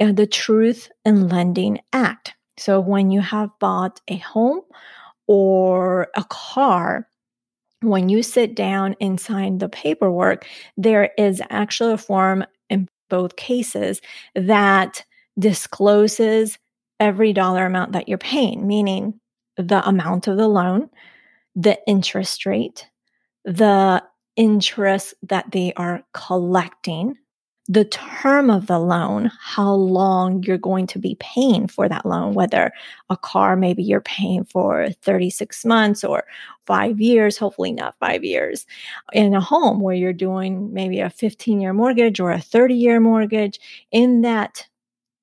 uh, 0.00 0.12
the 0.12 0.26
Truth 0.26 0.90
in 1.04 1.28
Lending 1.28 1.80
Act. 1.92 2.34
So 2.58 2.80
when 2.80 3.10
you 3.10 3.20
have 3.20 3.50
bought 3.58 4.00
a 4.08 4.16
home 4.16 4.62
or 5.26 6.08
a 6.16 6.24
car, 6.24 7.06
when 7.82 8.08
you 8.08 8.22
sit 8.22 8.54
down 8.54 8.96
and 9.00 9.20
sign 9.20 9.58
the 9.58 9.68
paperwork, 9.68 10.46
there 10.76 11.10
is 11.16 11.42
actually 11.50 11.94
a 11.94 11.98
form 11.98 12.44
both 13.10 13.36
cases 13.36 14.00
that 14.34 15.04
discloses 15.38 16.58
every 16.98 17.34
dollar 17.34 17.66
amount 17.66 17.92
that 17.92 18.08
you're 18.08 18.18
paying, 18.18 18.66
meaning 18.66 19.20
the 19.56 19.86
amount 19.86 20.28
of 20.28 20.38
the 20.38 20.48
loan, 20.48 20.88
the 21.54 21.78
interest 21.86 22.46
rate, 22.46 22.86
the 23.44 24.02
interest 24.36 25.14
that 25.22 25.50
they 25.50 25.72
are 25.76 26.02
collecting, 26.14 27.16
the 27.70 27.84
term 27.84 28.50
of 28.50 28.66
the 28.66 28.80
loan, 28.80 29.30
how 29.40 29.72
long 29.72 30.42
you're 30.42 30.58
going 30.58 30.88
to 30.88 30.98
be 30.98 31.16
paying 31.20 31.68
for 31.68 31.88
that 31.88 32.04
loan, 32.04 32.34
whether 32.34 32.72
a 33.10 33.16
car, 33.16 33.54
maybe 33.54 33.80
you're 33.80 34.00
paying 34.00 34.42
for 34.42 34.90
36 34.90 35.64
months 35.64 36.02
or 36.02 36.24
five 36.66 37.00
years, 37.00 37.38
hopefully 37.38 37.70
not 37.70 37.96
five 38.00 38.24
years. 38.24 38.66
In 39.12 39.34
a 39.34 39.40
home 39.40 39.80
where 39.80 39.94
you're 39.94 40.12
doing 40.12 40.74
maybe 40.74 40.98
a 40.98 41.10
15 41.10 41.60
year 41.60 41.72
mortgage 41.72 42.18
or 42.18 42.32
a 42.32 42.40
30 42.40 42.74
year 42.74 42.98
mortgage, 42.98 43.60
in 43.92 44.22
that 44.22 44.66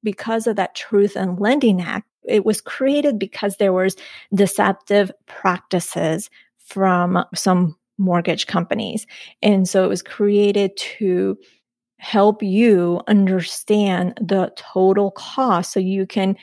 because 0.01 0.47
of 0.47 0.55
that 0.55 0.73
Truth 0.73 1.17
in 1.17 1.35
Lending 1.35 1.81
Act, 1.81 2.07
it 2.23 2.45
was 2.45 2.61
created 2.61 3.19
because 3.19 3.57
there 3.57 3.73
was 3.73 3.97
deceptive 4.33 5.11
practices 5.25 6.29
from 6.55 7.25
some 7.35 7.75
mortgage 7.97 8.47
companies. 8.47 9.05
And 9.41 9.67
so 9.67 9.83
it 9.83 9.89
was 9.89 10.01
created 10.01 10.77
to 10.77 11.37
help 11.99 12.43
you 12.43 13.01
understand 13.07 14.17
the 14.21 14.51
total 14.55 15.11
cost 15.11 15.71
so 15.71 15.79
you 15.79 16.05
can 16.05 16.35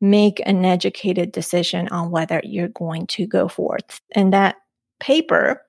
make 0.00 0.40
an 0.46 0.64
educated 0.64 1.32
decision 1.32 1.88
on 1.88 2.10
whether 2.10 2.40
you're 2.44 2.68
going 2.68 3.06
to 3.08 3.26
go 3.26 3.48
forth. 3.48 4.00
And 4.14 4.32
that 4.32 4.56
paper 5.00 5.62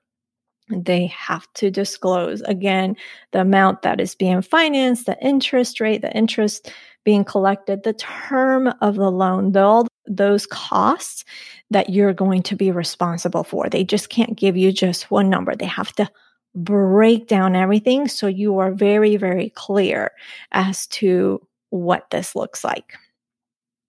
they 0.70 1.06
have 1.06 1.46
to 1.54 1.70
disclose 1.70 2.40
again 2.42 2.96
the 3.32 3.40
amount 3.40 3.82
that 3.82 4.00
is 4.00 4.14
being 4.14 4.42
financed, 4.42 5.06
the 5.06 5.18
interest 5.20 5.80
rate, 5.80 6.02
the 6.02 6.12
interest 6.16 6.72
being 7.04 7.24
collected, 7.24 7.82
the 7.82 7.94
term 7.94 8.72
of 8.80 8.96
the 8.96 9.10
loan, 9.10 9.56
all 9.56 9.88
those 10.06 10.46
costs 10.46 11.24
that 11.70 11.90
you're 11.90 12.12
going 12.12 12.42
to 12.42 12.56
be 12.56 12.70
responsible 12.70 13.44
for. 13.44 13.68
They 13.68 13.84
just 13.84 14.10
can't 14.10 14.36
give 14.36 14.56
you 14.56 14.72
just 14.72 15.10
one 15.10 15.30
number. 15.30 15.54
They 15.54 15.66
have 15.66 15.92
to 15.94 16.08
break 16.54 17.28
down 17.28 17.54
everything 17.54 18.08
so 18.08 18.26
you 18.26 18.58
are 18.58 18.72
very, 18.72 19.16
very 19.16 19.50
clear 19.50 20.10
as 20.52 20.86
to 20.88 21.40
what 21.70 22.10
this 22.10 22.34
looks 22.34 22.64
like. 22.64 22.94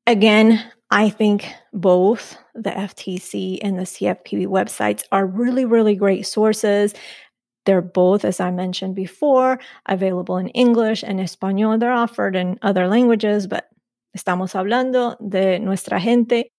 Again, 0.08 0.64
I 0.90 1.10
think 1.10 1.54
both 1.74 2.38
the 2.54 2.72
FTC 2.72 3.60
and 3.62 3.80
the 3.80 3.84
CFPB 3.84 4.48
websites 4.48 5.04
are 5.12 5.26
really, 5.26 5.66
really 5.66 5.96
great 5.96 6.28
sources. 6.28 6.94
They're 7.66 7.82
both, 7.82 8.26
as 8.26 8.40
I 8.40 8.52
mentioned 8.52 8.96
before, 8.96 9.60
available 9.86 10.38
in 10.38 10.50
English 10.50 11.04
and 11.04 11.20
Espanol. 11.20 11.78
They're 11.78 11.94
offered 11.94 12.36
in 12.36 12.60
other 12.62 12.88
languages, 12.88 13.48
but 13.48 13.70
estamos 14.18 14.54
hablando 14.54 15.16
de 15.30 15.60
nuestra 15.60 16.00
gente. 16.00 16.50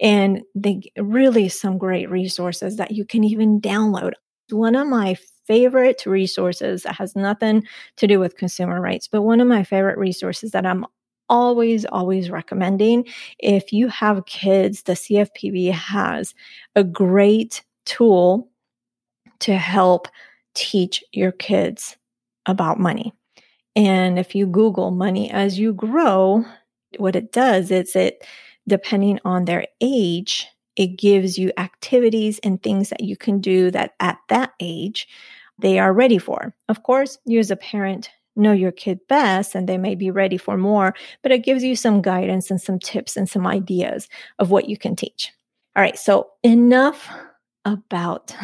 And 0.00 0.42
they 0.54 0.80
really 0.96 1.48
some 1.48 1.78
great 1.78 2.10
resources 2.10 2.76
that 2.76 2.90
you 2.90 3.04
can 3.04 3.22
even 3.22 3.60
download. 3.60 4.12
One 4.50 4.74
of 4.74 4.88
my 4.88 5.16
favorite 5.50 6.06
resources 6.06 6.84
that 6.84 6.94
has 6.94 7.16
nothing 7.16 7.64
to 7.96 8.06
do 8.06 8.20
with 8.20 8.36
consumer 8.36 8.80
rights, 8.80 9.08
but 9.08 9.22
one 9.22 9.40
of 9.40 9.48
my 9.48 9.64
favorite 9.64 9.98
resources 9.98 10.52
that 10.52 10.64
I'm 10.64 10.86
always, 11.28 11.84
always 11.86 12.30
recommending. 12.30 13.04
If 13.40 13.72
you 13.72 13.88
have 13.88 14.26
kids, 14.26 14.84
the 14.84 14.92
CFPB 14.92 15.72
has 15.72 16.36
a 16.76 16.84
great 16.84 17.64
tool 17.84 18.48
to 19.40 19.56
help 19.56 20.06
teach 20.54 21.02
your 21.10 21.32
kids 21.32 21.96
about 22.46 22.78
money. 22.78 23.12
And 23.74 24.20
if 24.20 24.36
you 24.36 24.46
Google 24.46 24.92
money 24.92 25.32
as 25.32 25.58
you 25.58 25.72
grow, 25.72 26.44
what 26.98 27.16
it 27.16 27.32
does 27.32 27.72
is 27.72 27.96
it, 27.96 28.24
depending 28.68 29.18
on 29.24 29.46
their 29.46 29.66
age, 29.80 30.46
it 30.76 30.96
gives 30.96 31.36
you 31.36 31.50
activities 31.56 32.38
and 32.44 32.62
things 32.62 32.90
that 32.90 33.02
you 33.02 33.16
can 33.16 33.40
do 33.40 33.72
that 33.72 33.94
at 33.98 34.18
that 34.28 34.52
age 34.60 35.08
they 35.60 35.78
are 35.78 35.92
ready 35.92 36.18
for. 36.18 36.54
Of 36.68 36.82
course, 36.82 37.18
you 37.24 37.38
as 37.38 37.50
a 37.50 37.56
parent 37.56 38.10
know 38.36 38.52
your 38.52 38.72
kid 38.72 39.00
best 39.08 39.54
and 39.54 39.68
they 39.68 39.78
may 39.78 39.94
be 39.94 40.10
ready 40.10 40.36
for 40.36 40.56
more, 40.56 40.94
but 41.22 41.32
it 41.32 41.44
gives 41.44 41.62
you 41.62 41.76
some 41.76 42.02
guidance 42.02 42.50
and 42.50 42.60
some 42.60 42.78
tips 42.78 43.16
and 43.16 43.28
some 43.28 43.46
ideas 43.46 44.08
of 44.38 44.50
what 44.50 44.68
you 44.68 44.76
can 44.76 44.96
teach. 44.96 45.32
All 45.76 45.82
right, 45.82 45.98
so 45.98 46.30
enough 46.42 47.10
about 47.64 48.28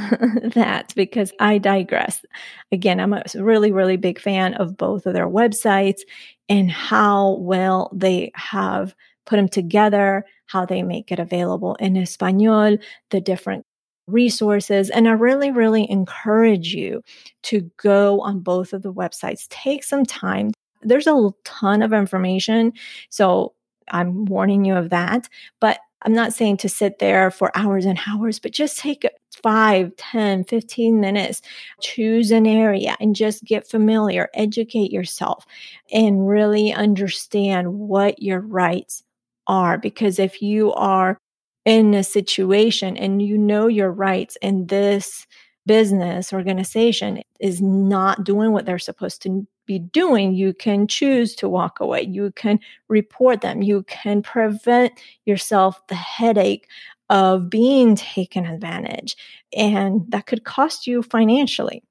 that 0.55 0.93
because 0.95 1.33
I 1.41 1.59
digress. 1.59 2.25
Again, 2.71 3.01
I'm 3.01 3.13
a 3.13 3.25
really, 3.35 3.73
really 3.73 3.97
big 3.97 4.21
fan 4.21 4.55
of 4.55 4.77
both 4.77 5.07
of 5.07 5.15
their 5.15 5.29
websites 5.29 6.01
and 6.49 6.71
how 6.71 7.37
well 7.39 7.91
they 7.95 8.31
have 8.35 8.95
put 9.25 9.37
them 9.37 9.49
together, 9.49 10.25
how 10.47 10.65
they 10.65 10.83
make 10.83 11.11
it 11.11 11.19
available 11.19 11.75
in 11.77 11.97
Espanol, 11.97 12.79
the 13.11 13.21
different 13.21 13.67
resources. 14.07 14.91
And 14.91 15.09
I 15.09 15.13
really, 15.13 15.51
really 15.51 15.91
encourage 15.91 16.75
you 16.75 17.03
to 17.45 17.71
go 17.77 18.21
on 18.21 18.41
both 18.41 18.73
of 18.73 18.83
the 18.83 18.93
websites. 18.93 19.49
Take 19.49 19.85
some 19.85 20.05
time. 20.05 20.53
There's 20.83 21.07
a 21.07 21.31
ton 21.45 21.83
of 21.83 21.93
information. 21.93 22.73
So 23.11 23.55
I'm 23.91 24.25
warning 24.27 24.65
you 24.65 24.75
of 24.75 24.91
that. 24.91 25.29
But 25.61 25.79
I'm 26.03 26.13
not 26.13 26.35
saying 26.35 26.59
to 26.59 26.69
sit 26.69 26.99
there 26.99 27.31
for 27.31 27.51
hours 27.57 27.85
and 27.85 27.99
hours, 28.07 28.39
but 28.39 28.53
just 28.53 28.79
take 28.79 29.05
5, 29.43 29.97
10, 29.97 30.45
15 30.45 31.01
minutes, 31.01 31.43
choose 31.81 32.31
an 32.31 32.47
area 32.47 32.97
and 33.01 33.17
just 33.17 33.45
get 33.45 33.69
familiar, 33.69 34.29
educate 34.35 34.93
yourself, 34.93 35.47
and 35.93 36.29
really 36.29 36.73
understand 36.73 37.75
what 37.75 38.23
your 38.23 38.41
rights 38.41 39.03
are. 39.47 39.79
Because 39.79 40.19
if 40.19 40.43
you 40.43 40.73
are 40.75 41.19
in 41.67 41.93
a 41.93 42.05
situation 42.05 42.97
and 42.97 43.21
you 43.21 43.37
know 43.37 43.67
your 43.67 43.91
rights 43.91 44.39
and 44.41 44.69
this 44.69 45.27
business 45.67 46.33
organization 46.33 47.21
is 47.41 47.61
not 47.61 48.23
doing 48.23 48.53
what 48.53 48.65
they're 48.65 48.79
supposed 48.79 49.21
to 49.21 49.47
be 49.67 49.81
doing, 49.81 50.33
you 50.33 50.55
can 50.55 50.87
choose 50.87 51.35
to 51.35 51.49
walk 51.49 51.81
away. 51.81 52.03
You 52.03 52.31
can 52.37 52.61
report 52.89 53.41
them. 53.41 53.63
You 53.63 53.83
can 53.83 54.23
prevent 54.23 54.93
yourself 55.25 55.85
the 55.89 55.97
headache 55.97 56.69
of 57.11 57.51
being 57.51 57.97
taken 57.97 58.47
advantage. 58.47 59.17
And 59.57 60.05
that 60.11 60.27
could 60.27 60.45
cost 60.45 60.87
you 60.87 61.03
financially. 61.03 61.83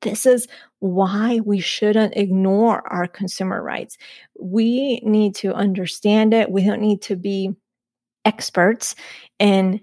This 0.00 0.24
is 0.24 0.48
why 0.78 1.40
we 1.44 1.60
shouldn't 1.60 2.16
ignore 2.16 2.86
our 2.90 3.06
consumer 3.06 3.62
rights. 3.62 3.98
We 4.38 5.00
need 5.00 5.34
to 5.36 5.52
understand 5.52 6.32
it. 6.32 6.50
We 6.50 6.64
don't 6.64 6.80
need 6.80 7.02
to 7.02 7.16
be 7.16 7.54
experts 8.26 8.94
in 9.38 9.80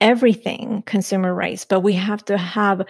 everything 0.00 0.82
consumer 0.82 1.34
rights, 1.34 1.64
but 1.64 1.80
we 1.80 1.94
have 1.94 2.24
to 2.26 2.36
have 2.36 2.82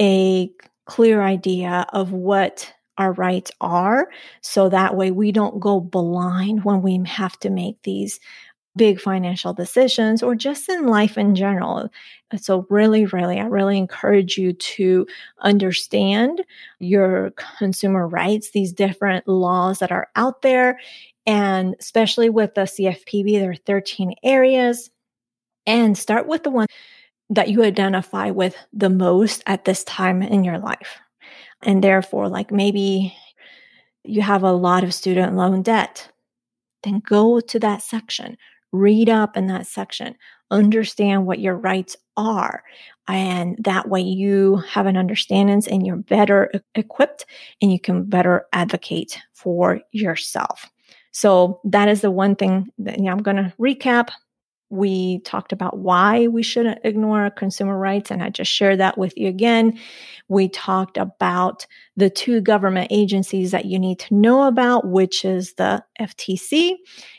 a 0.00 0.50
clear 0.86 1.22
idea 1.22 1.86
of 1.92 2.12
what 2.12 2.72
our 2.98 3.12
rights 3.12 3.50
are. 3.60 4.08
So 4.42 4.68
that 4.68 4.96
way 4.96 5.10
we 5.10 5.32
don't 5.32 5.60
go 5.60 5.80
blind 5.80 6.64
when 6.64 6.82
we 6.82 7.00
have 7.06 7.38
to 7.40 7.50
make 7.50 7.82
these 7.82 8.20
big 8.76 9.00
financial 9.00 9.52
decisions 9.52 10.22
or 10.22 10.34
just 10.34 10.68
in 10.68 10.86
life 10.86 11.18
in 11.18 11.34
general. 11.34 11.90
So, 12.36 12.66
really, 12.70 13.04
really, 13.06 13.38
I 13.38 13.44
really 13.44 13.76
encourage 13.76 14.38
you 14.38 14.54
to 14.54 15.06
understand 15.40 16.42
your 16.78 17.32
consumer 17.58 18.08
rights, 18.08 18.50
these 18.50 18.72
different 18.72 19.28
laws 19.28 19.80
that 19.80 19.92
are 19.92 20.08
out 20.16 20.42
there. 20.42 20.80
And 21.26 21.76
especially 21.78 22.30
with 22.30 22.54
the 22.54 22.62
CFPB, 22.62 23.38
there 23.38 23.50
are 23.50 23.54
13 23.54 24.14
areas 24.24 24.90
and 25.66 25.96
start 25.96 26.26
with 26.26 26.42
the 26.42 26.50
one 26.50 26.66
that 27.30 27.48
you 27.48 27.62
identify 27.62 28.30
with 28.30 28.56
the 28.72 28.90
most 28.90 29.42
at 29.46 29.64
this 29.64 29.84
time 29.84 30.22
in 30.22 30.44
your 30.44 30.58
life. 30.58 31.00
And 31.62 31.82
therefore, 31.82 32.28
like 32.28 32.50
maybe 32.50 33.14
you 34.04 34.22
have 34.22 34.42
a 34.42 34.52
lot 34.52 34.84
of 34.84 34.94
student 34.94 35.36
loan 35.36 35.62
debt, 35.62 36.10
then 36.82 37.00
go 37.00 37.40
to 37.40 37.58
that 37.60 37.82
section, 37.82 38.36
read 38.72 39.08
up 39.08 39.36
in 39.36 39.46
that 39.46 39.66
section, 39.66 40.16
understand 40.50 41.26
what 41.26 41.38
your 41.38 41.56
rights 41.56 41.96
are. 42.16 42.62
And 43.08 43.56
that 43.64 43.88
way 43.88 44.00
you 44.00 44.56
have 44.68 44.86
an 44.86 44.96
understanding 44.96 45.62
and 45.70 45.86
you're 45.86 45.96
better 45.96 46.50
equipped 46.74 47.26
and 47.60 47.72
you 47.72 47.80
can 47.80 48.04
better 48.04 48.46
advocate 48.52 49.18
for 49.32 49.80
yourself. 49.92 50.70
So 51.10 51.60
that 51.64 51.88
is 51.88 52.00
the 52.00 52.10
one 52.10 52.36
thing 52.36 52.70
that 52.78 52.98
I'm 52.98 53.22
going 53.22 53.36
to 53.36 53.52
recap 53.58 54.10
we 54.72 55.18
talked 55.18 55.52
about 55.52 55.78
why 55.80 56.28
we 56.28 56.42
shouldn't 56.42 56.80
ignore 56.82 57.28
consumer 57.28 57.78
rights, 57.78 58.10
and 58.10 58.22
I 58.22 58.30
just 58.30 58.50
shared 58.50 58.80
that 58.80 58.96
with 58.96 59.12
you 59.18 59.28
again. 59.28 59.78
We 60.28 60.48
talked 60.48 60.96
about 60.96 61.66
the 61.94 62.08
two 62.08 62.40
government 62.40 62.88
agencies 62.90 63.50
that 63.50 63.66
you 63.66 63.78
need 63.78 63.98
to 63.98 64.14
know 64.14 64.44
about, 64.44 64.86
which 64.86 65.26
is 65.26 65.52
the 65.54 65.84
FTC 66.00 66.76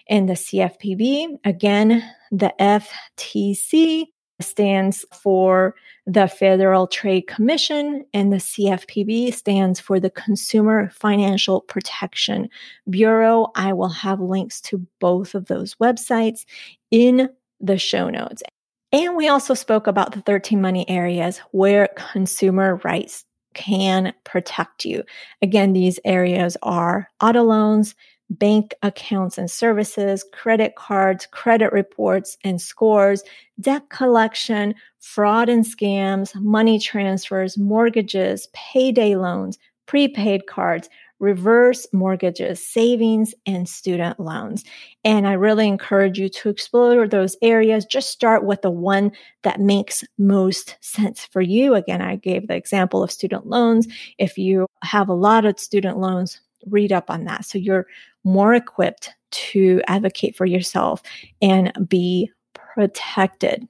and 0.10 0.28
the 0.28 0.34
CFPB. 0.34 1.38
Again, 1.46 2.04
the 2.32 2.52
FTC 2.60 4.08
stands 4.42 5.06
for 5.14 5.76
the 6.08 6.28
Federal 6.28 6.88
Trade 6.88 7.28
Commission, 7.28 8.04
and 8.16 8.34
the 8.34 8.38
CFPB 8.38 9.32
stands 9.32 9.80
for 9.80 10.00
the 10.00 10.10
Consumer 10.10 10.90
Financial 10.90 11.62
Protection 11.62 12.50
Bureau. 12.90 13.52
I 13.56 13.74
will 13.74 13.90
have 13.90 14.20
links 14.20 14.60
to 14.62 14.88
both 15.00 15.36
of 15.36 15.46
those 15.46 15.76
websites 15.76 16.46
in 16.90 17.30
the 17.64 17.78
show 17.78 18.10
notes. 18.10 18.44
And 18.92 19.16
we 19.16 19.28
also 19.28 19.56
spoke 19.56 19.88
about 19.88 20.12
the 20.12 20.22
13 20.22 20.62
money 20.62 20.88
areas 20.88 21.40
where 21.52 21.90
consumer 21.96 22.80
rights 22.84 23.26
can 23.56 24.14
protect 24.24 24.86
you. 24.86 25.04
Again, 25.42 25.74
these 25.74 26.00
areas 26.06 26.58
are 26.62 27.08
auto 27.20 27.42
loans, 27.44 27.96
bank 28.30 28.74
accounts 28.82 29.38
and 29.38 29.50
services, 29.50 30.26
credit 30.34 30.76
cards, 30.76 31.28
credit 31.32 31.72
reports 31.72 32.38
and 32.44 32.62
scores, 32.62 33.24
debt 33.60 33.90
collection, 33.90 34.76
fraud 35.00 35.50
and 35.50 35.66
scams, 35.66 36.36
money 36.36 36.80
transfers, 36.80 37.58
mortgages, 37.58 38.48
payday 38.54 39.16
loans, 39.16 39.58
prepaid 39.86 40.48
cards, 40.48 40.90
reverse 41.24 41.88
mortgages, 41.94 42.66
savings, 42.66 43.34
and 43.46 43.68
student 43.68 44.20
loans. 44.20 44.66
And 45.06 45.26
I 45.26 45.34
really 45.34 45.68
encourage 45.68 46.20
you 46.20 46.28
to 46.28 46.50
explore 46.50 47.08
those 47.08 47.38
areas. 47.42 47.86
Just 47.86 48.10
start 48.10 48.44
with 48.44 48.62
the 48.62 48.70
one 48.70 49.12
that 49.44 49.62
makes 49.62 50.04
most 50.18 50.76
sense 50.82 51.26
for 51.26 51.42
you. 51.42 51.76
Again, 51.76 52.02
I 52.02 52.18
gave 52.18 52.48
the 52.48 52.56
example 52.56 53.02
of 53.02 53.12
student 53.12 53.48
loans. 53.48 53.88
If 54.18 54.38
you 54.38 54.68
have 54.84 55.08
a 55.08 55.14
lot 55.14 55.46
of 55.46 55.60
student 55.60 55.98
loans, 55.98 56.42
read 56.68 56.92
up 56.92 57.10
on 57.10 57.24
that. 57.24 57.46
So 57.46 57.58
you're 57.58 57.88
more 58.26 58.54
equipped 58.54 59.10
to 59.32 59.82
advocate 59.88 60.36
for 60.36 60.46
yourself 60.46 61.02
and 61.42 61.72
be 61.88 62.30
protected. 62.54 63.66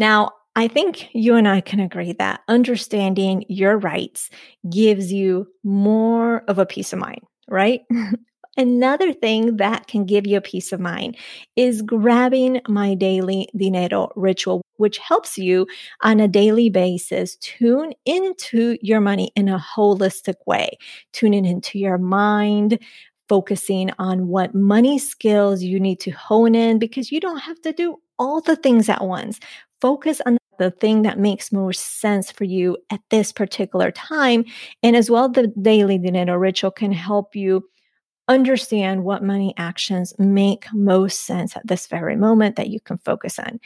Now, 0.00 0.32
I 0.56 0.68
think 0.68 1.10
you 1.12 1.34
and 1.34 1.46
I 1.46 1.60
can 1.60 1.80
agree 1.80 2.12
that 2.14 2.40
understanding 2.48 3.44
your 3.46 3.76
rights 3.76 4.30
gives 4.68 5.12
you 5.12 5.48
more 5.62 6.38
of 6.48 6.58
a 6.58 6.64
peace 6.64 6.94
of 6.94 6.98
mind, 6.98 7.20
right? 7.46 7.82
Another 8.56 9.12
thing 9.12 9.58
that 9.58 9.86
can 9.86 10.06
give 10.06 10.26
you 10.26 10.38
a 10.38 10.40
peace 10.40 10.72
of 10.72 10.80
mind 10.80 11.18
is 11.56 11.82
grabbing 11.82 12.62
my 12.66 12.94
daily 12.94 13.50
dinero 13.54 14.10
ritual, 14.16 14.62
which 14.78 14.96
helps 14.96 15.36
you 15.36 15.66
on 16.00 16.20
a 16.20 16.28
daily 16.28 16.70
basis 16.70 17.36
tune 17.36 17.92
into 18.06 18.78
your 18.80 19.00
money 19.00 19.30
in 19.36 19.50
a 19.50 19.62
holistic 19.76 20.36
way, 20.46 20.70
tuning 21.12 21.44
into 21.44 21.78
your 21.78 21.98
mind, 21.98 22.78
focusing 23.28 23.90
on 23.98 24.28
what 24.28 24.54
money 24.54 24.98
skills 24.98 25.62
you 25.62 25.78
need 25.78 26.00
to 26.00 26.10
hone 26.12 26.54
in 26.54 26.78
because 26.78 27.12
you 27.12 27.20
don't 27.20 27.40
have 27.40 27.60
to 27.60 27.74
do 27.74 28.00
all 28.18 28.40
the 28.40 28.56
things 28.56 28.88
at 28.88 29.04
once. 29.04 29.38
Focus 29.82 30.22
on 30.24 30.38
the 30.58 30.70
thing 30.70 31.02
that 31.02 31.18
makes 31.18 31.52
most 31.52 32.00
sense 32.00 32.30
for 32.30 32.44
you 32.44 32.76
at 32.90 33.00
this 33.10 33.32
particular 33.32 33.90
time. 33.90 34.44
And 34.82 34.96
as 34.96 35.10
well, 35.10 35.28
the 35.28 35.48
daily 35.60 35.98
dinero 35.98 36.36
ritual 36.36 36.70
can 36.70 36.92
help 36.92 37.34
you 37.34 37.68
understand 38.28 39.04
what 39.04 39.22
money 39.22 39.54
actions 39.56 40.12
make 40.18 40.66
most 40.72 41.26
sense 41.26 41.56
at 41.56 41.64
this 41.66 41.86
very 41.86 42.16
moment 42.16 42.56
that 42.56 42.70
you 42.70 42.80
can 42.80 42.98
focus 42.98 43.38
on. 43.38 43.60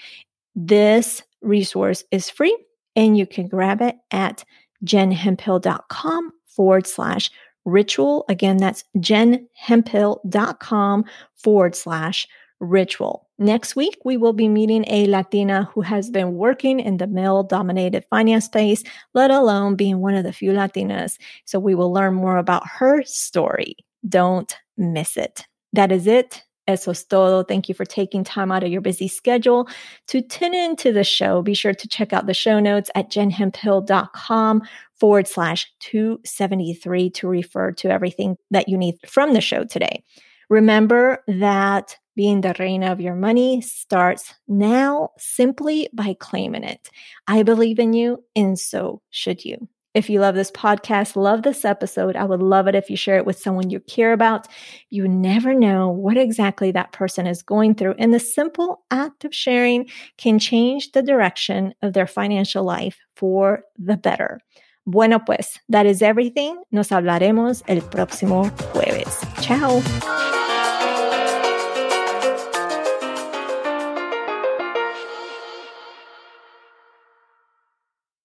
This 0.55 1.23
resource 1.41 2.05
is 2.11 2.29
free 2.29 2.55
and 2.97 3.17
you 3.17 3.27
can 3.27 3.49
grab 3.49 3.81
it 3.81 3.97
at 4.11 4.45
jenhemphill.com 4.85 6.33
forward 6.45 6.87
slash 6.87 7.31
ritual. 7.65 8.27
Again, 8.29 8.59
that's 8.59 8.85
jenhemphill.com 8.99 11.05
forward 11.37 11.75
slash 11.75 12.29
ritual. 12.61 13.27
Next 13.39 13.75
week, 13.75 13.99
we 14.05 14.17
will 14.17 14.33
be 14.33 14.49
meeting 14.49 14.85
a 14.87 15.07
Latina 15.07 15.69
who 15.75 15.81
has 15.81 16.11
been 16.11 16.35
working 16.35 16.79
in 16.79 16.99
the 16.99 17.07
male 17.07 17.43
dominated 17.43 18.05
finance 18.11 18.45
space, 18.45 18.83
let 19.15 19.31
alone 19.31 19.77
being 19.77 20.01
one 20.01 20.15
of 20.15 20.25
the 20.25 20.33
few 20.33 20.53
Latinas. 20.53 21.19
So 21.47 21.59
we 21.59 21.75
will 21.75 21.93
learn 21.93 22.15
more 22.15 22.37
about 22.37 22.67
her 22.67 23.03
story. 23.05 23.77
Don't 24.09 24.55
miss 24.77 25.17
it. 25.17 25.47
That 25.73 25.91
is 25.91 26.07
it. 26.07 26.43
Eso 26.67 26.93
es 26.93 27.05
todo. 27.05 27.43
Thank 27.43 27.69
you 27.69 27.75
for 27.75 27.85
taking 27.85 28.23
time 28.23 28.53
out 28.53 28.63
of 28.63 28.71
your 28.71 28.81
busy 28.81 29.09
schedule 29.09 29.69
to 30.07 30.21
tune 30.21 30.55
into 30.55 30.93
the 30.93 31.03
show. 31.03 31.43
Be 31.43 31.55
sure 31.55 31.75
to 31.75 31.89
check 31.89 32.13
out 32.13 32.27
the 32.27 32.35
show 32.35 32.61
notes 32.61 32.91
at 32.95 33.11
jenhemphill.com 33.11 34.63
forward 34.95 35.27
slash 35.27 35.73
273 35.81 37.11
to 37.11 37.27
refer 37.27 37.73
to 37.73 37.91
everything 37.91 38.37
that 38.51 38.69
you 38.69 38.77
need 38.79 38.97
from 39.07 39.33
the 39.33 39.41
show 39.41 39.65
today. 39.65 40.05
Remember 40.51 41.23
that 41.29 41.97
being 42.17 42.41
the 42.41 42.55
reina 42.59 42.91
of 42.91 43.01
your 43.01 43.15
money 43.15 43.61
starts 43.61 44.35
now 44.49 45.11
simply 45.17 45.89
by 45.93 46.15
claiming 46.19 46.65
it. 46.65 46.91
I 47.27 47.45
believe 47.45 47.79
in 47.79 47.93
you, 47.93 48.25
and 48.35 48.59
so 48.59 49.01
should 49.11 49.45
you. 49.45 49.69
If 49.95 50.11
you 50.11 50.21
love 50.21 50.35
this 50.35 50.51
podcast, 50.51 51.17
love 51.17 51.43
this 51.43 51.65
episode, 51.65 52.17
I 52.17 52.25
would 52.25 52.43
love 52.43 52.69
it 52.69 52.75
if 52.75 52.91
you 52.91 52.97
share 52.97 53.17
it 53.17 53.27
with 53.27 53.39
someone 53.39 53.71
you 53.71 53.81
care 53.81 54.13
about. 54.13 54.49
You 54.91 55.09
never 55.09 55.55
know 55.55 55.89
what 55.89 56.17
exactly 56.17 56.71
that 56.73 56.93
person 56.93 57.27
is 57.27 57.43
going 57.43 57.77
through, 57.77 57.95
and 57.99 58.13
the 58.13 58.21
simple 58.21 58.83
act 58.91 59.25
of 59.25 59.35
sharing 59.35 59.89
can 60.19 60.39
change 60.39 60.93
the 60.93 61.03
direction 61.03 61.75
of 61.81 61.93
their 61.93 62.07
financial 62.07 62.65
life 62.65 62.99
for 63.15 63.63
the 63.79 63.97
better. 63.97 64.41
Bueno, 64.85 65.21
pues, 65.21 65.59
that 65.69 65.87
is 65.87 66.03
everything. 66.03 66.61
Nos 66.73 66.89
hablaremos 66.89 67.63
el 67.69 67.81
próximo 67.83 68.51
jueves. 68.73 69.25
Chao. 69.43 69.81